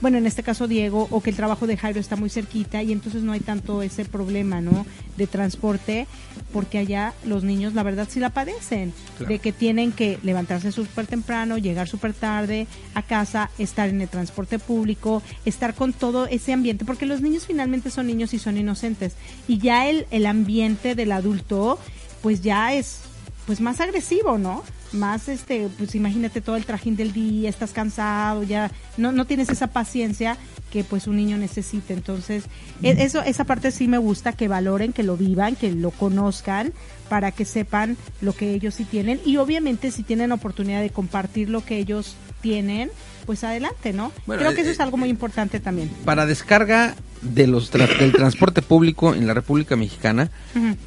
[0.00, 2.92] bueno, en este caso Diego, o que el trabajo de Jairo está muy cerquita y
[2.92, 4.84] entonces no hay tanto ese problema, ¿no?
[5.16, 6.06] De transporte,
[6.52, 9.32] porque allá los niños, la verdad, sí la padecen, Claro.
[9.32, 14.08] de que tienen que levantarse súper temprano, llegar súper tarde a casa, estar en el
[14.08, 18.58] transporte público, estar con todo ese ambiente, porque los niños finalmente son niños y son
[18.58, 19.14] inocentes,
[19.48, 21.78] y ya el, el ambiente del adulto,
[22.22, 23.00] pues ya es
[23.46, 24.62] pues más agresivo, ¿no?
[24.92, 29.48] Más este, pues imagínate todo el trajín del día, estás cansado, ya no no tienes
[29.48, 30.36] esa paciencia
[30.70, 31.92] que pues un niño necesita.
[31.92, 32.44] Entonces,
[32.82, 36.72] e- eso esa parte sí me gusta que valoren, que lo vivan, que lo conozcan
[37.08, 41.48] para que sepan lo que ellos sí tienen y obviamente si tienen oportunidad de compartir
[41.50, 42.90] lo que ellos tienen,
[43.26, 44.12] pues adelante, ¿no?
[44.26, 45.88] Bueno, Creo que eh, eso es algo muy importante también.
[46.04, 50.30] Para descarga de los tra- del transporte público en la República Mexicana,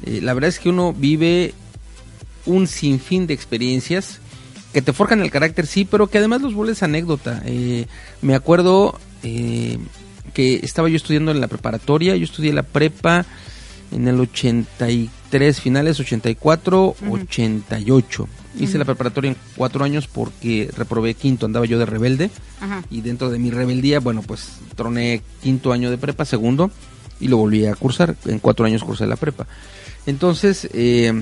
[0.04, 1.54] eh, la verdad es que uno vive
[2.46, 4.20] un sinfín de experiencias
[4.72, 7.42] que te forjan el carácter, sí, pero que además los vuelves anécdota.
[7.44, 7.86] Eh,
[8.22, 9.78] me acuerdo eh,
[10.32, 13.26] que estaba yo estudiando en la preparatoria, yo estudié la prepa
[13.92, 18.28] en el 83, finales 84, 88.
[18.58, 22.30] Hice la preparatoria en cuatro años porque reprobé quinto, andaba yo de rebelde
[22.60, 22.82] Ajá.
[22.90, 26.70] y dentro de mi rebeldía, bueno, pues troné quinto año de prepa, segundo,
[27.20, 28.16] y lo volví a cursar.
[28.26, 29.46] En cuatro años cursé la prepa.
[30.06, 31.12] Entonces, eh,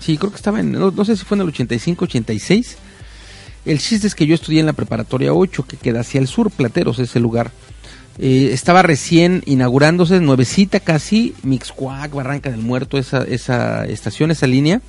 [0.00, 2.76] sí, creo que estaba en, no, no sé si fue en el 85, 86.
[3.64, 6.50] El chiste es que yo estudié en la preparatoria 8, que queda hacia el sur,
[6.50, 7.52] Plateros, ese lugar.
[8.18, 14.82] Eh, estaba recién inaugurándose, nuevecita casi, Mixcuac, Barranca del Muerto, esa, esa estación, esa línea,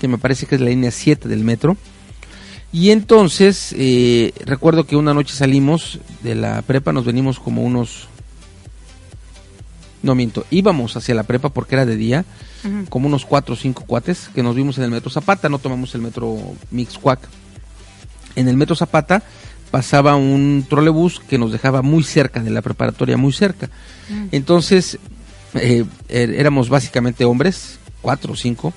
[0.00, 1.76] que me parece que es la línea 7 del metro.
[2.72, 8.08] Y entonces, eh, recuerdo que una noche salimos de la prepa, nos venimos como unos...
[10.02, 12.24] No miento, íbamos hacia la prepa porque era de día,
[12.88, 15.94] Como unos cuatro o cinco cuates que nos vimos en el metro Zapata, no tomamos
[15.94, 16.36] el metro
[16.70, 17.20] Mixcuac.
[18.34, 19.22] En el metro Zapata
[19.70, 23.68] pasaba un trolebús que nos dejaba muy cerca de la preparatoria, muy cerca.
[24.32, 24.98] Entonces,
[25.54, 28.72] eh, er- éramos básicamente hombres, cuatro o cinco,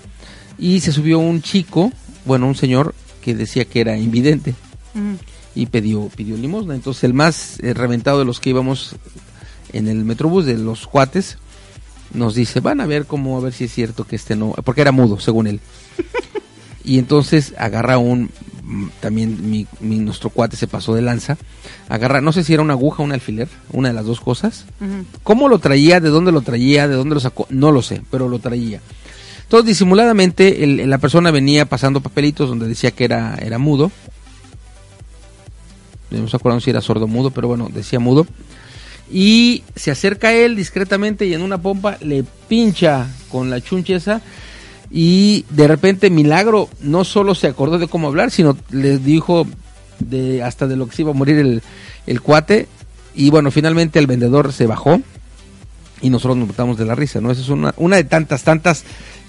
[0.57, 1.91] y se subió un chico,
[2.25, 4.55] bueno, un señor que decía que era invidente
[4.95, 5.17] Ujú.
[5.55, 6.75] y pidió, pidió limosna.
[6.75, 8.95] Entonces el más eh, reventado de los que íbamos
[9.73, 11.37] en el metrobús, de los cuates,
[12.13, 14.81] nos dice, van a ver cómo, a ver si es cierto que este no, porque
[14.81, 15.59] era mudo, según él.
[16.83, 18.29] y entonces agarra un,
[18.99, 21.37] también mi, mi- nuestro cuate se pasó de lanza,
[21.87, 24.65] agarra, no sé si era una aguja o un alfiler, una de las dos cosas.
[25.23, 25.99] ¿Cómo lo traía?
[25.99, 26.87] ¿De dónde lo traía?
[26.87, 27.45] ¿De dónde lo sacó?
[27.49, 28.81] No lo sé, pero lo traía.
[29.43, 33.91] Entonces, disimuladamente, el- la persona venía pasando papelitos donde decía que era, era mudo.
[36.11, 38.25] No se acuerdan si era sordo mudo, pero bueno, decía mudo.
[39.11, 43.95] Y se acerca a él discretamente y en una pompa le pincha con la chuncha
[43.95, 44.21] esa.
[44.91, 49.47] Y de repente, milagro, no solo se acordó de cómo hablar, sino le dijo
[49.99, 51.61] de hasta de lo que se iba a morir el,
[52.07, 52.67] el cuate.
[53.15, 55.01] Y bueno, finalmente el vendedor se bajó
[56.01, 57.31] y nosotros nos botamos de la risa, ¿no?
[57.31, 58.83] Esa es una, una de tantas, tantas,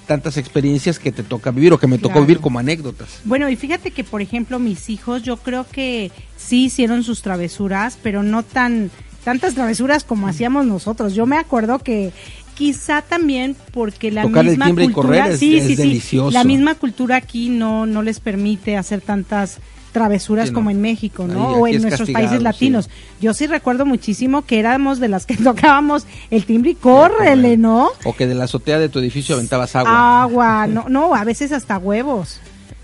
[0.07, 3.21] tantas experiencias que te toca vivir o que me tocó vivir como anécdotas.
[3.25, 7.99] Bueno, y fíjate que, por ejemplo, mis hijos, yo creo que sí hicieron sus travesuras,
[8.03, 8.91] pero no tan
[9.25, 11.15] tantas travesuras como hacíamos nosotros.
[11.15, 12.13] Yo me acuerdo que
[12.55, 16.31] quizá también porque la Tocar el misma y cultura, correr es- sí, es sí, delicioso.
[16.31, 19.59] la misma cultura aquí no no les permite hacer tantas
[19.93, 20.59] travesuras Sí, no.
[20.59, 21.49] como en México, ¿no?
[21.49, 22.45] Ahí- o en es nuestros países sí.
[22.45, 22.91] latinos.
[23.21, 27.89] Yo sí recuerdo muchísimo que éramos de las que tocábamos el timbre y córrele, ¿no?
[28.05, 30.23] O que de la azotea de tu edificio aventabas agua.
[30.23, 32.41] Agua, no, no, a veces hasta huevos.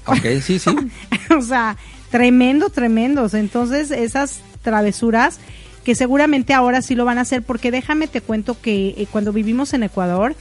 [0.07, 0.71] Ok, sí, sí.
[1.39, 1.77] o sea,
[2.11, 3.35] tremendo, tremendos.
[3.35, 5.39] Entonces, esas travesuras
[5.87, 9.33] que seguramente ahora sí lo van a hacer, porque déjame te cuento que eh, cuando
[9.33, 10.35] vivimos en Ecuador,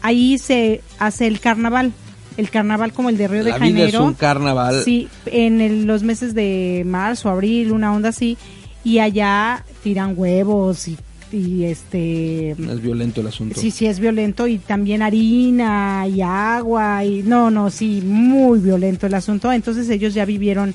[0.00, 1.92] ahí se hace el carnaval,
[2.38, 3.86] el carnaval como el de Río de vida Janeiro.
[3.88, 4.82] es un carnaval.
[4.84, 8.38] Sí, en el- los meses de marzo, abril, una onda así,
[8.84, 10.96] y allá tiran huevos y,
[11.30, 12.52] y este...
[12.52, 13.60] Es violento el asunto.
[13.60, 19.06] Sí, sí, es violento y también harina y agua y no, no, sí, muy violento
[19.06, 19.52] el asunto.
[19.52, 20.72] Entonces ellos ya vivieron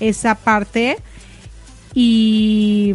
[0.00, 0.96] esa parte
[1.94, 2.92] y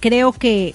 [0.00, 0.74] creo que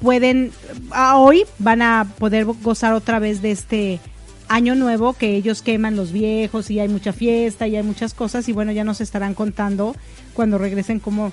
[0.00, 0.52] pueden,
[0.90, 4.00] a hoy van a poder gozar otra vez de este
[4.48, 8.48] año nuevo que ellos queman los viejos y hay mucha fiesta y hay muchas cosas
[8.48, 9.94] y bueno, ya nos estarán contando
[10.34, 11.32] cuando regresen cómo,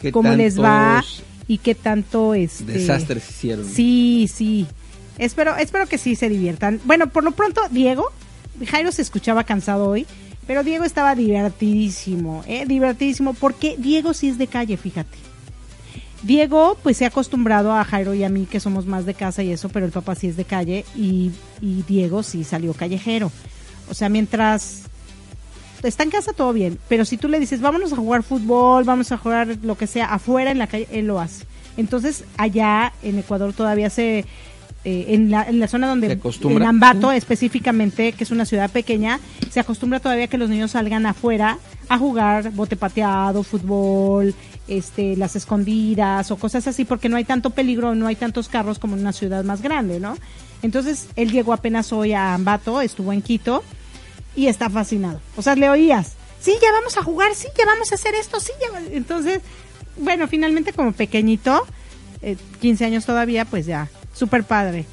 [0.00, 1.04] ¿Qué cómo les va
[1.48, 3.68] y qué tanto este Desastres hicieron.
[3.68, 4.66] Sí, sí.
[5.18, 6.80] Espero, espero que sí se diviertan.
[6.84, 8.10] Bueno, por lo pronto, Diego,
[8.66, 10.06] Jairo se escuchaba cansado hoy,
[10.46, 12.64] pero Diego estaba divertidísimo, ¿eh?
[12.66, 15.31] Divertidísimo, porque Diego sí es de calle, fíjate.
[16.22, 19.42] Diego, pues se ha acostumbrado a Jairo y a mí, que somos más de casa
[19.42, 23.32] y eso, pero el papá sí es de calle y, y Diego sí salió callejero.
[23.90, 24.82] O sea, mientras
[25.82, 29.10] está en casa todo bien, pero si tú le dices, vámonos a jugar fútbol, vamos
[29.10, 31.44] a jugar lo que sea, afuera en la calle, él lo hace.
[31.76, 34.24] Entonces, allá en Ecuador todavía se,
[34.84, 39.20] eh, en, la, en la zona donde, en Ambato específicamente, que es una ciudad pequeña,
[39.50, 41.58] se acostumbra todavía que los niños salgan afuera
[41.88, 44.34] a jugar bote pateado, fútbol,
[44.68, 48.78] este, las escondidas o cosas así, porque no hay tanto peligro, no hay tantos carros
[48.78, 50.16] como en una ciudad más grande, ¿no?
[50.62, 53.62] Entonces, él llegó apenas hoy a Ambato, estuvo en Quito,
[54.36, 55.20] y está fascinado.
[55.36, 58.40] O sea, le oías, sí, ya vamos a jugar, sí, ya vamos a hacer esto,
[58.40, 58.72] sí, ya.
[58.72, 58.86] va-".
[58.92, 59.40] Entonces,
[59.98, 61.66] bueno, finalmente como pequeñito,
[62.22, 64.86] eh, 15 años todavía, pues ya, súper padre.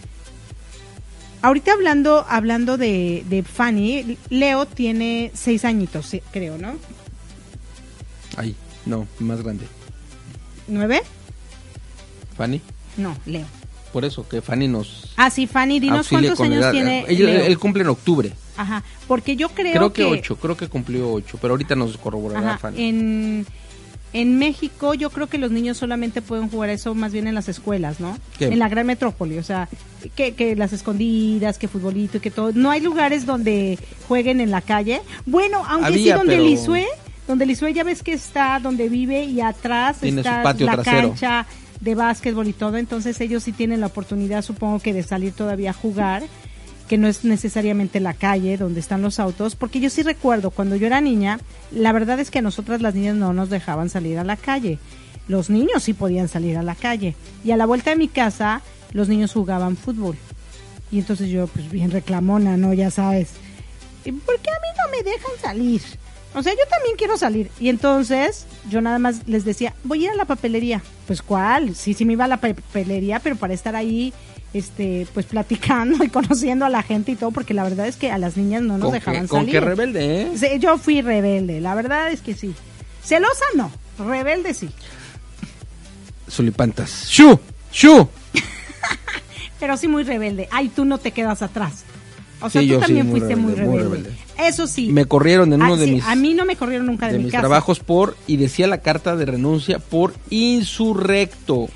[1.41, 6.73] Ahorita hablando, hablando de, de Fanny, Leo tiene seis añitos, creo, ¿no?
[8.89, 9.65] No, más grande.
[10.67, 11.01] ¿Nueve?
[12.37, 12.61] Fanny.
[12.97, 13.45] No, Leo.
[13.93, 16.71] Por eso, que Fanny nos Ah, sí, Fanny, dinos cuántos años edad.
[16.71, 17.45] tiene Él, Leo.
[17.45, 18.31] él cumple en octubre.
[18.55, 22.49] Ajá, porque yo creo, Creo, que ocho, creo que cumplió ocho, pero ahorita nos corroborará
[22.51, 22.83] Ajá, Fanny.
[22.89, 23.45] en,
[24.13, 27.47] en México yo creo que los niños solamente pueden jugar eso más bien en las
[27.49, 28.17] escuelas, ¿no?
[28.37, 28.45] ¿Qué?
[28.47, 29.69] En la gran metrópoli, o sea,
[30.15, 32.51] que, que las escondidas, que futbolito y que todo.
[32.53, 35.01] No hay lugares donde jueguen en la calle.
[35.25, 36.43] Bueno, aunque sí donde pero-
[37.29, 40.73] donde Lisue ya ves que está donde vive y atrás Tiene está su patio la
[40.73, 41.09] trasero.
[41.09, 41.45] cancha
[41.79, 45.69] de básquetbol y todo, entonces ellos sí tienen la oportunidad, supongo que de salir todavía
[45.69, 46.23] a jugar
[46.87, 50.75] que no es necesariamente la calle donde están los autos, porque yo sí recuerdo cuando
[50.75, 51.39] yo era niña,
[51.71, 54.79] la verdad es que a nosotras las niñas no nos dejaban salir a la calle.
[55.27, 57.15] Los niños sí podían salir a la calle.
[57.45, 60.17] Y a la vuelta de mi casa, los niños jugaban fútbol.
[60.91, 62.73] Y entonces yo, pues bien reclamona, ¿no?
[62.73, 63.33] Ya sabes.
[64.03, 65.81] ¿Y ¿Por qué a mí no me dejan salir?
[66.35, 67.49] O sea, yo también quiero salir.
[67.59, 70.81] Y entonces yo nada más les decía, voy a ir a la papelería.
[71.07, 74.13] Pues cuál, sí, sí me iba a la papelería, pero para estar ahí,
[74.53, 78.11] este, pues platicando y conociendo a la gente y todo, porque la verdad es que
[78.11, 79.53] a las niñas no nos dejaban que, con salir.
[79.53, 80.31] que rebelde, ¿eh?
[80.35, 82.53] Sí, yo fui rebelde, la verdad es que sí.
[83.03, 84.69] Celosa no, rebelde sí.
[86.27, 87.07] Sulipantas.
[87.09, 87.39] ¡Shu!
[87.73, 88.07] ¡Shu!
[89.59, 90.47] Pero sí muy rebelde.
[90.51, 91.85] Ay, tú no te quedas atrás.
[92.41, 94.09] O sea, Sí, tú yo sí, también muy fuiste muy rebelde, muy rebelde.
[94.11, 94.47] rebelde.
[94.47, 94.89] Eso sí.
[94.91, 97.13] Me corrieron en Ah, uno de sí, mis A mí no me corrieron nunca de,
[97.13, 97.41] de mi mis casa.
[97.41, 101.67] trabajos por y decía la carta de renuncia por insurrecto.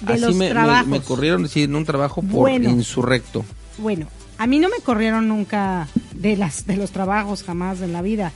[0.00, 0.86] De Así los me, me- trabajos.
[0.88, 2.68] me corrieron sí, en un trabajo por Bueno.
[2.70, 3.44] insurrecto.
[3.78, 4.06] Bueno,
[4.38, 8.32] a mí no me corrieron nunca de las de los trabajos jamás en la vida.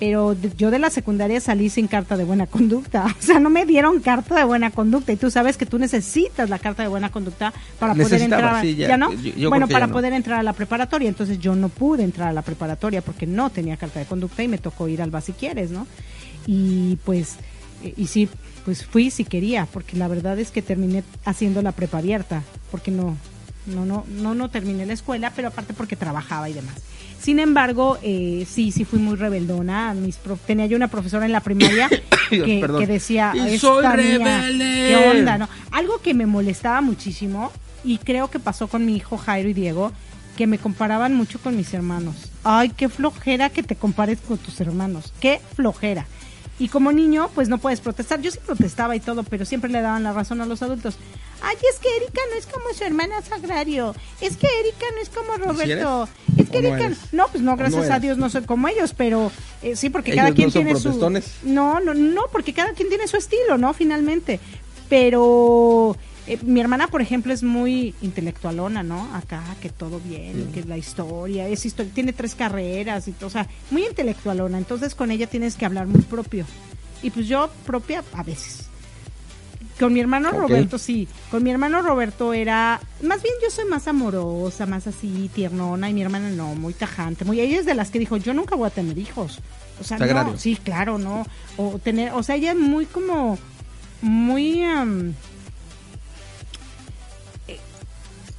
[0.00, 3.06] Pero yo de la secundaria salí sin carta de buena conducta.
[3.18, 5.12] O sea, no me dieron carta de buena conducta.
[5.12, 8.56] Y tú sabes que tú necesitas la carta de buena conducta para poder entrar.
[8.56, 9.12] a- sí, ya, no?
[9.12, 9.92] yo- yo bueno, para no.
[9.92, 11.08] poder entrar a la preparatoria.
[11.08, 14.48] Entonces yo no pude entrar a la preparatoria porque no tenía carta de conducta y
[14.48, 15.86] me tocó ir al va si quieres, ¿no?
[16.46, 17.36] Y pues,
[17.82, 18.28] eh, y sí,
[18.64, 22.90] pues fui si quería, porque la verdad es que terminé haciendo la prepa abierta, porque
[22.90, 23.16] no,
[23.66, 26.74] no, no, no, no terminé la escuela, pero aparte porque trabajaba y demás.
[27.24, 29.94] Sin embargo, eh, sí, sí fui muy rebeldona.
[29.94, 31.88] Mis prof- tenía yo una profesora en la primaria
[32.30, 34.86] que, decía, Y "Esta soy niña, rebelde".
[34.88, 35.38] ¿qué onda?
[35.38, 35.48] No?
[35.70, 37.50] Algo que me molestaba muchísimo
[37.82, 39.92] y creo que pasó con mi hijo Jairo y Diego,
[40.36, 42.14] que me comparaban mucho con mis hermanos.
[42.42, 45.12] Ay, qué flojera que te compares con tus hermanos.
[45.20, 46.06] Qué flojera.
[46.58, 48.20] Y como niño, pues no puedes protestar.
[48.20, 50.96] Yo sí protestaba y todo, pero siempre le daban la razón a los adultos.
[51.42, 53.94] Ay, es que Erika no es como su hermana Sagrario.
[54.20, 56.08] Es que Erika no es como Roberto.
[56.38, 56.86] Es que ¿O no Erika.
[56.86, 56.98] eres?
[57.12, 57.98] No, pues no, ¿O no gracias a?
[57.98, 59.32] Dios no soy como ellos, pero
[59.62, 61.22] eh, sí, porque ¿Ellos cada quien no tiene su.
[61.42, 63.74] No, no, no, porque cada quien tiene su estilo, ¿no?
[63.74, 64.38] Finalmente.
[64.88, 65.96] Pero.
[66.26, 69.14] Eh, mi hermana, por ejemplo, es muy intelectualona, ¿no?
[69.14, 73.30] Acá, que todo bien, que la historia, es historia, tiene tres carreras y todo, o
[73.30, 74.56] sea, muy intelectualona.
[74.56, 76.46] Entonces con ella tienes que hablar muy propio.
[77.02, 78.68] Y pues yo propia a veces.
[79.78, 80.30] Con mi hermano.
[80.30, 85.30] Roberto sí, con mi hermano Roberto era, más bien yo soy más amorosa, más así
[85.34, 88.34] tiernona y mi hermana no, muy tajante, muy ella es de las que dijo, yo
[88.34, 89.40] nunca voy a tener hijos.
[89.80, 90.32] O sea, Sagrario.
[90.32, 93.36] no, sí, claro, no, o tener, o sea, ella es muy como
[94.00, 95.14] muy am,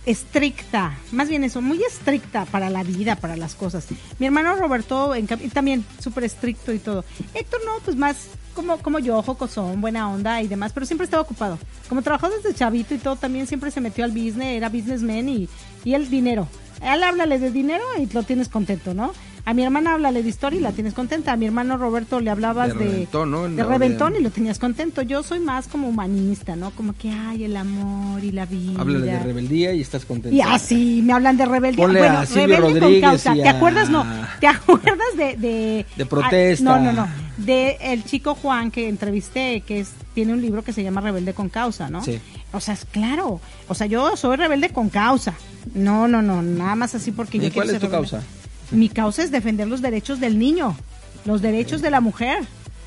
[0.06, 3.88] estricta, más bien eso, muy estricta para la vida, para las cosas.
[4.20, 7.04] Mi hermano Roberto en también súper estricto y todo.
[7.34, 11.24] Héctor no, pues más como, como yo, jocosón, buena onda y demás, pero siempre estaba
[11.24, 11.60] ocupado.
[11.90, 15.50] Como trabajó desde chavito y todo, también siempre se metió al business, era businessman y,
[15.84, 16.48] y el dinero.
[16.82, 19.14] Él háblale de dinero y lo tienes contento, ¿no?
[19.48, 21.32] A mi hermana háblale de historia y la tienes contenta.
[21.32, 23.48] A mi hermano Roberto le hablabas De de, reventón, ¿no?
[23.48, 25.04] de reventón de- y lo tenías contento.
[25.04, 26.72] Yo soy más como humanista, ¿no?
[26.72, 28.82] Como que hay el amor y la vida.
[28.82, 30.36] Háblale de rebeldía y estás contento.
[30.36, 31.86] Y así, me hablan de rebeldía.
[31.86, 33.36] Ponle bueno, a rebelde con Rodríguez causa.
[33.36, 33.90] y ¿Te acuerdas?
[33.92, 34.04] No.
[34.40, 35.38] ¿Te acuerdas de.
[35.38, 36.76] De, De protesta.
[36.76, 37.08] Ah, no, no, no.
[37.38, 41.34] De el chico Juan que entrevisté, que es, tiene un libro que se llama Rebelde
[41.34, 42.04] con causa, ¿no?
[42.04, 42.20] Sí.
[42.52, 43.40] O sea, es claro.
[43.68, 45.34] O sea, yo soy rebelde con causa.
[45.76, 46.42] No, no, no.
[46.42, 48.10] Nada más así porque ¿Y yo cuál quiero es tu ser rebelde.
[48.12, 48.28] causa?
[48.72, 50.76] Mi causa es defender los derechos del niño,
[51.26, 52.40] los derechos de la mujer,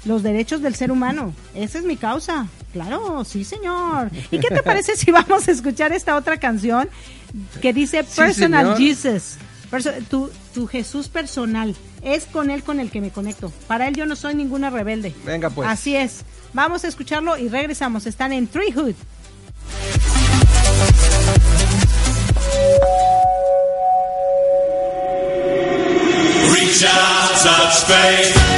[0.05, 1.33] los derechos del ser humano.
[1.55, 2.47] Esa es mi causa.
[2.73, 4.11] Claro, sí, señor.
[4.31, 6.89] ¿Y qué te parece si vamos a escuchar esta otra canción
[7.61, 8.77] que dice Personal.
[8.77, 9.37] Jesus?
[9.71, 11.75] Perso- tu, tu Jesús personal.
[12.03, 13.53] Es con él con el que me conecto.
[13.67, 15.15] Para él yo no soy ninguna rebelde.
[15.27, 15.69] Venga, pues.
[15.69, 16.25] Así es.
[16.53, 18.07] Vamos a escucharlo y regresamos.
[18.07, 18.95] Están en Treehood.
[26.79, 28.58] shall such faith.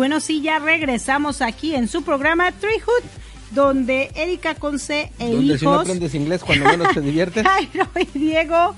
[0.00, 3.04] Bueno, sí, ya regresamos aquí en su programa Treehood,
[3.50, 7.46] donde Erika Conce e Donde si no hijos, aprendes inglés, cuando menos te diviertes.
[7.46, 8.74] Jairo y Diego,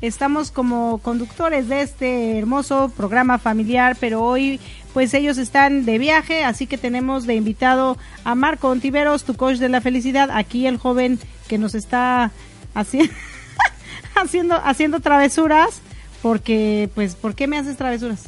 [0.00, 4.60] estamos como conductores de este hermoso programa familiar, pero hoy
[4.94, 9.58] pues ellos están de viaje, así que tenemos de invitado a Marco Ontiveros, tu coach
[9.58, 11.18] de la felicidad, aquí el joven
[11.48, 12.30] que nos está
[12.74, 13.10] haci-
[14.14, 15.82] haciendo haciendo travesuras,
[16.22, 18.24] porque pues ¿por qué me haces travesuras?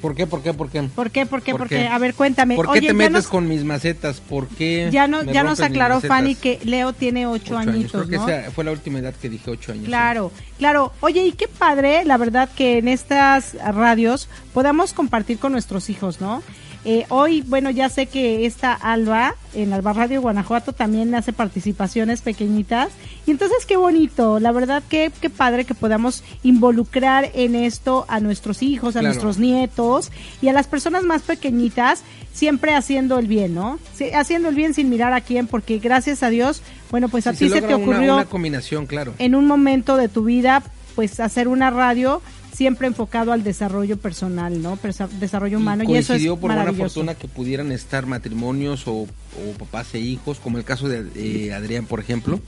[0.00, 0.26] ¿Por qué?
[0.26, 0.52] ¿Por qué?
[0.54, 0.82] ¿Por qué?
[0.82, 1.26] ¿Por qué?
[1.26, 1.52] ¿Por qué?
[1.52, 1.86] ¿Por ¿Por qué?
[1.86, 2.56] A ver, cuéntame.
[2.56, 4.20] ¿Por qué Oye, te metes nos- con mis macetas?
[4.20, 4.88] ¿Por qué?
[4.92, 6.00] Ya, no, ya nos aclaró?
[6.00, 7.74] Fanny que Leo tiene ocho, Ocho años.
[7.74, 9.84] añitos, Creo que fue la última edad que dije ocho años.
[9.86, 10.92] Claro, claro.
[11.00, 16.20] Oye, y qué padre, la verdad, que en estas radios podamos compartir con nuestros hijos,
[16.20, 16.42] ¿no?
[16.86, 22.22] Eh, hoy, bueno, ya sé que esta Alba, en Alba Radio Guanajuato, también hace participaciones
[22.22, 22.88] pequeñitas.
[23.26, 28.20] Y entonces, qué bonito, la verdad, que qué padre que podamos involucrar en esto a
[28.20, 29.08] nuestros hijos, a Claro.
[29.12, 30.10] nuestros nietos
[30.40, 32.02] y a las personas más pequeñitas,
[32.32, 33.78] siempre haciendo el bien, ¿no?
[33.94, 37.32] Sí, haciendo el bien sin mirar a quién, porque gracias a Dios, bueno, pues a
[37.34, 39.12] Sí, ti se te una- ocurrió Una, combinación, claro.
[39.18, 40.62] en un momento de tu vida,
[40.94, 42.22] pues hacer una radio
[42.60, 44.76] siempre enfocado al desarrollo personal, ¿no?
[44.76, 49.52] Persa- desarrollo humano y, eso es por buena fortuna que pudieran estar matrimonios o, o
[49.58, 52.38] papás e hijos, como el caso de eh, Adrián, por ejemplo,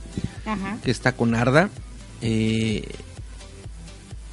[0.44, 0.76] Ajá.
[0.84, 1.70] que está con Arda.
[2.20, 2.84] eh,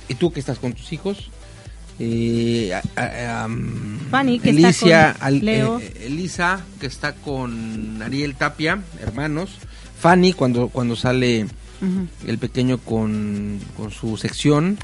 [0.09, 1.29] y tú que estás con tus hijos.
[1.97, 5.79] Eh, a- a- am, Fanny, que está Alicia, con al- Leo.
[5.79, 9.51] eh, Elisa, que está con Ariel Tapia, hermanos.
[9.97, 11.45] Fanny, cuando, cuando sale
[12.27, 14.77] El pequeño con, con su sección.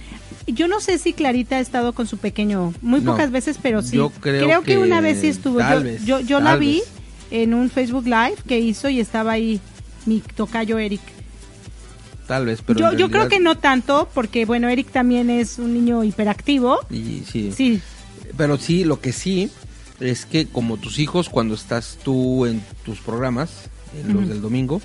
[0.47, 3.81] Yo no sé si Clarita ha estado con su pequeño, muy No, pocas veces, pero
[3.81, 3.97] sí.
[3.97, 5.59] yo creo que, que una vez sí estuvo.
[5.59, 6.87] Yo, vez, yo, yo la vi vez.
[7.31, 9.59] en un Facebook Live que hizo y estaba ahí
[10.05, 11.01] mi tocayo Eric.
[12.27, 15.73] Tal vez, pero yo, yo creo que no tanto, porque bueno, Eric también es un
[15.73, 16.79] niño hiperactivo.
[16.89, 17.51] Y sí.
[17.55, 17.81] Sí,
[18.35, 19.51] Pero sí, lo que sí
[19.99, 23.69] es que como tus hijos, cuando estás tú en tus programas,
[23.99, 24.81] en los del domingo,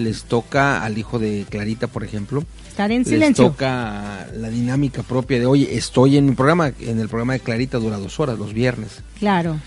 [0.00, 3.46] les toca al hijo de Clarita, por ejemplo, estar en les silencio.
[3.50, 7.78] toca la dinámica propia de, oye, estoy en mi programa, en el programa de Clarita
[7.78, 9.02] dura dos horas, los viernes.
[9.18, 9.58] Claro.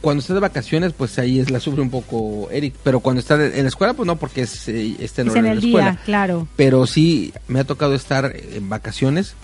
[0.00, 3.34] Cuando está de vacaciones, pues ahí es la sufre un poco Eric, pero cuando está
[3.44, 5.90] en la escuela, pues no, porque es, eh, está en Es en el escuela.
[5.92, 6.48] día, claro.
[6.56, 9.34] Pero sí, me ha tocado estar en vacaciones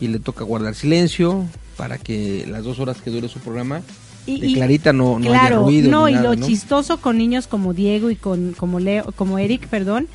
[0.00, 1.44] y le toca guardar silencio
[1.76, 3.82] para que las dos horas que dure su programa
[4.26, 5.90] Y- de Clarita no, no haya claro, ruido.
[5.90, 6.46] no, ni y lo ¿no?
[6.46, 10.08] chistoso con niños como Diego y con como Leo, como Eric, perdón,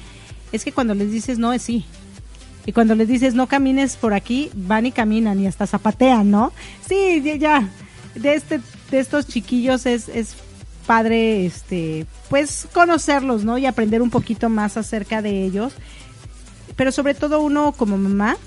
[0.52, 1.86] es que cuando les dices no es sí.
[2.66, 6.52] Y cuando les dices no camines por aquí, van y caminan y hasta zapatean, ¿no?
[6.88, 7.70] Sí, ya, ya.
[8.16, 8.60] De este
[8.92, 10.36] de estos chiquillos es es
[10.88, 13.58] padre este pues conocerlos, ¿no?
[13.60, 15.74] Y aprender un poquito más acerca de ellos.
[16.76, 18.38] Pero sobre todo uno como mamá,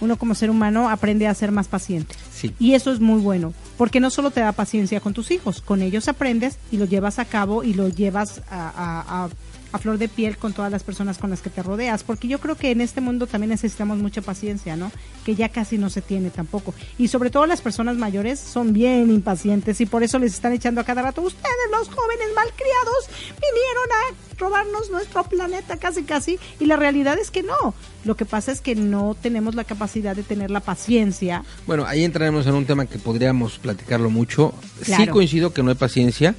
[0.00, 2.14] uno como ser humano aprende a ser más paciente.
[2.58, 5.82] Y eso es muy bueno, porque no solo te da paciencia con tus hijos, con
[5.82, 9.28] ellos aprendes y lo llevas a cabo y lo llevas a- a
[9.72, 12.38] a flor de piel con todas las personas con las que te rodeas, porque yo
[12.38, 14.90] creo que en este mundo también necesitamos mucha paciencia, ¿no?
[15.24, 16.74] Que ya casi no se tiene tampoco.
[16.96, 20.80] Y sobre todo las personas mayores son bien impacientes y por eso les están echando
[20.80, 26.66] a cada rato, ustedes los jóvenes malcriados vinieron a robarnos nuestro planeta casi casi y
[26.66, 27.74] la realidad es que no.
[28.04, 31.44] Lo que pasa es que no tenemos la capacidad de tener la paciencia.
[31.66, 34.54] Bueno, ahí entraremos en un tema que podríamos platicarlo mucho.
[34.82, 36.34] Sí coincido que no hay paciencia,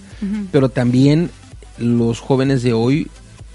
[0.52, 1.30] pero también
[1.80, 3.08] los jóvenes de hoy,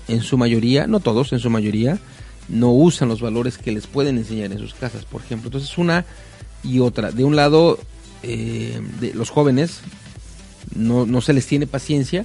[0.09, 1.99] en su mayoría, no todos, en su mayoría,
[2.49, 5.49] no usan los valores que les pueden enseñar en sus casas, por ejemplo.
[5.49, 6.05] Entonces, una
[6.62, 7.11] y otra.
[7.11, 7.79] De un lado,
[8.22, 9.81] eh, de los jóvenes
[10.75, 12.25] no, no se les tiene paciencia,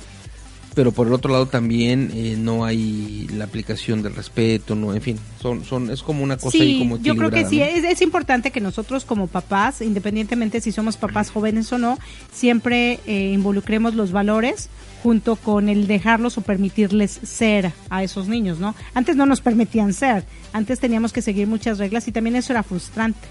[0.76, 5.02] pero por el otro lado también eh, no hay la aplicación del respeto, no, en
[5.02, 7.66] fin, son, son, es como una cosa Sí, como yo creo que sí, ¿no?
[7.66, 11.98] es, es importante que nosotros como papás, independientemente si somos papás jóvenes o no,
[12.32, 14.70] siempre eh, involucremos los valores
[15.04, 18.76] junto con el dejarlos o permitirles ser a esos niños, ¿no?
[18.94, 22.64] Antes no nos permitían ser, antes teníamos que seguir muchas reglas y también eso era
[22.64, 23.28] frustrante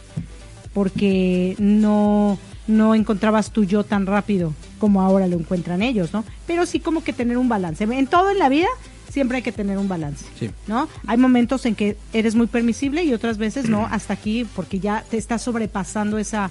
[0.73, 6.25] porque no no encontrabas tu yo tan rápido como ahora lo encuentran ellos, ¿no?
[6.47, 7.85] Pero sí como que tener un balance.
[7.85, 8.69] En todo en la vida
[9.11, 10.25] siempre hay que tener un balance.
[10.39, 10.51] Sí.
[10.67, 10.89] ¿no?
[11.07, 15.05] Hay momentos en que eres muy permisible y otras veces no, hasta aquí, porque ya
[15.11, 16.51] te estás sobrepasando esa,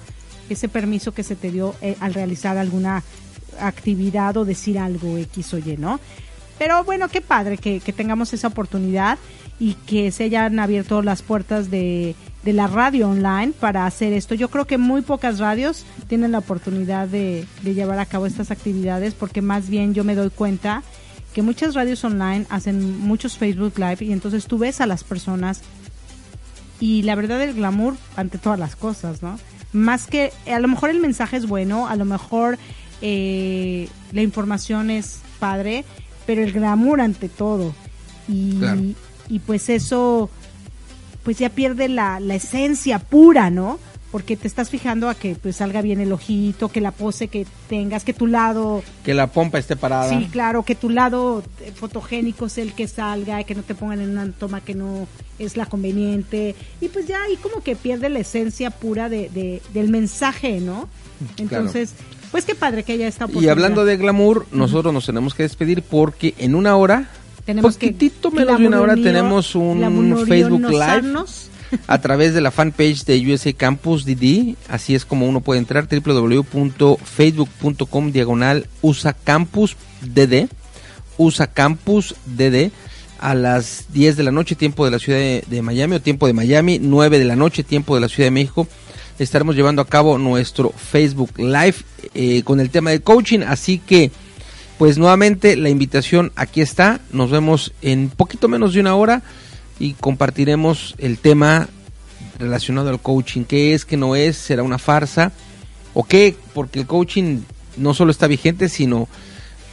[0.50, 3.02] ese permiso que se te dio eh, al realizar alguna
[3.60, 6.00] actividad o decir algo X o Y, ¿no?
[6.58, 9.18] Pero bueno, qué padre que, tengamos esa oportunidad
[9.60, 14.34] y que se hayan abierto las puertas de, de la radio online para hacer esto.
[14.34, 18.50] Yo creo que muy pocas radios tienen la oportunidad de, de llevar a cabo estas
[18.50, 20.82] actividades porque más bien yo me doy cuenta
[21.32, 25.62] que muchas radios online hacen muchos Facebook Live y entonces tú ves a las personas
[26.80, 29.38] y la verdad el glamour ante todas las cosas, ¿no?
[29.72, 32.58] Más que, a lo mejor el mensaje es bueno, a lo mejor
[33.02, 35.84] eh, la información es padre,
[36.26, 37.74] pero el glamour ante todo.
[38.28, 38.80] Y, Claro.
[39.28, 40.30] y pues eso,
[41.22, 43.78] pues ya pierde la, la esencia pura, ¿no?
[44.10, 47.46] Porque te estás fijando a que pues salga bien el ojito, que la pose que
[47.68, 50.08] tengas, que tu lado Que la pompa esté parada.
[50.08, 54.00] Sí, claro, que tu lado eh, fotogénico es el que salga, que no te pongan
[54.00, 55.06] en una toma que no
[55.38, 56.54] es la conveniente.
[56.80, 60.88] Y pues ya ahí como que pierde la esencia pura de, de- del mensaje, ¿no?
[61.36, 61.92] Entonces,
[62.30, 63.52] pues qué padre que haya esta Y oportunidad.
[63.52, 67.08] hablando de glamour, nosotros nos tenemos que despedir porque en una hora,
[67.44, 70.24] Tenemos que poquitito menos de una hora, tenemos un.
[70.26, 71.12] Facebook Live
[71.86, 74.56] a través de la fanpage de USA Campus DD.
[74.68, 80.48] Así es como uno puede entrar, www.facebook.com diagonal USA Campus DD.
[81.16, 82.70] USA Campus DD
[83.20, 86.28] a las 10 de la noche, tiempo de la ciudad de, de Miami o tiempo
[86.28, 88.68] de Miami, 9 de la noche, tiempo de la Ciudad de México.
[89.18, 91.76] Estaremos llevando a cabo nuestro Facebook Live
[92.14, 93.40] eh, con el tema de coaching.
[93.40, 94.12] Así que,
[94.78, 97.00] pues nuevamente la invitación aquí está.
[97.10, 99.22] Nos vemos en poquito menos de una hora
[99.80, 101.68] y compartiremos el tema
[102.38, 103.42] relacionado al coaching.
[103.42, 104.36] ¿Qué es, qué no es?
[104.36, 105.32] ¿Será una farsa?
[105.94, 106.36] ¿O qué?
[106.54, 107.40] Porque el coaching
[107.76, 109.08] no solo está vigente, sino,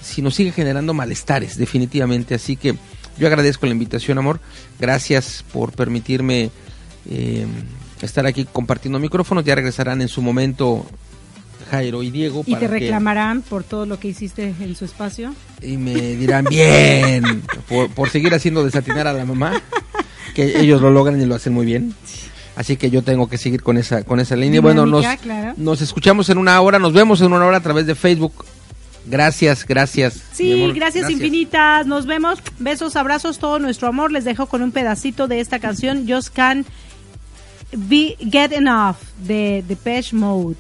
[0.02, 2.34] sino sigue generando malestares, definitivamente.
[2.34, 2.76] Así que
[3.20, 4.40] yo agradezco la invitación, amor.
[4.80, 6.50] Gracias por permitirme
[7.10, 7.46] eh,
[8.02, 9.44] estar aquí compartiendo micrófonos.
[9.46, 10.86] Ya regresarán en su momento
[11.72, 12.44] Jairo y Diego.
[12.46, 15.34] Y te que- reclamarán por todo lo que hiciste en su espacio.
[15.62, 19.62] y me dirán bien por, por seguir haciendo desatinar a la mamá
[20.36, 21.96] que ellos lo logran y lo hacen muy bien
[22.56, 25.54] así que yo tengo que seguir con esa con esa línea bueno nos, claro.
[25.58, 28.46] nos escuchamos en una hora nos vemos en una hora a través de Facebook
[29.08, 31.88] gracias gracias Sí, gracias, infinitas.
[31.88, 32.40] Nos vemos.
[32.60, 34.12] Besos, abrazos, todo nuestro amor.
[34.12, 36.68] Les dejo con un pedacito de esta canción, Just Can't
[37.72, 40.58] Be Get Enough, de Depeche Mode.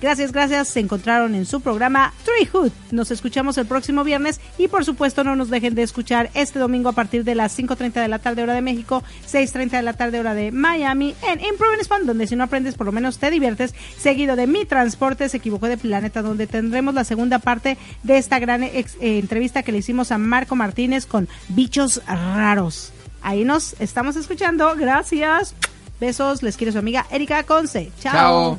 [0.00, 0.68] Gracias, gracias.
[0.68, 2.70] Se encontraron en su programa Treehood.
[2.92, 6.88] Nos escuchamos el próximo viernes y por supuesto no nos dejen de escuchar este domingo
[6.88, 10.20] a partir de las 5.30 de la tarde hora de México, 6.30 de la tarde
[10.20, 13.74] hora de Miami en Improving Spam, donde si no aprendes por lo menos te diviertes,
[13.98, 18.38] seguido de Mi Transporte se equivocó de planeta, donde tendremos la segunda parte de esta
[18.38, 22.92] gran eh, entrevista que le hicimos a Marco Martínez con bichos raros.
[23.20, 24.76] Ahí nos estamos escuchando.
[24.76, 25.56] Gracias.
[26.00, 26.42] Besos.
[26.42, 27.90] Les quiere su amiga Erika Conce.
[28.00, 28.12] Chao.
[28.12, 28.58] chao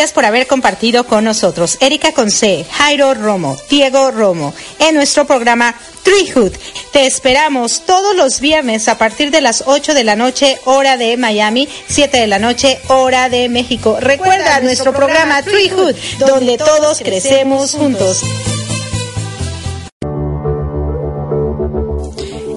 [0.00, 5.74] Gracias por haber compartido con nosotros Erika Conce, Jairo Romo, Diego Romo en nuestro programa
[6.02, 6.52] Treehood.
[6.90, 11.18] Te esperamos todos los viernes a partir de las 8 de la noche, hora de
[11.18, 13.98] Miami, 7 de la noche, hora de México.
[14.00, 18.22] Recuerda nuestro programa Treehood, donde todos crecemos juntos.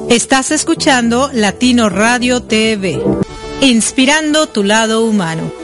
[0.08, 3.04] Estás escuchando Latino Radio TV,
[3.60, 5.63] inspirando tu lado humano.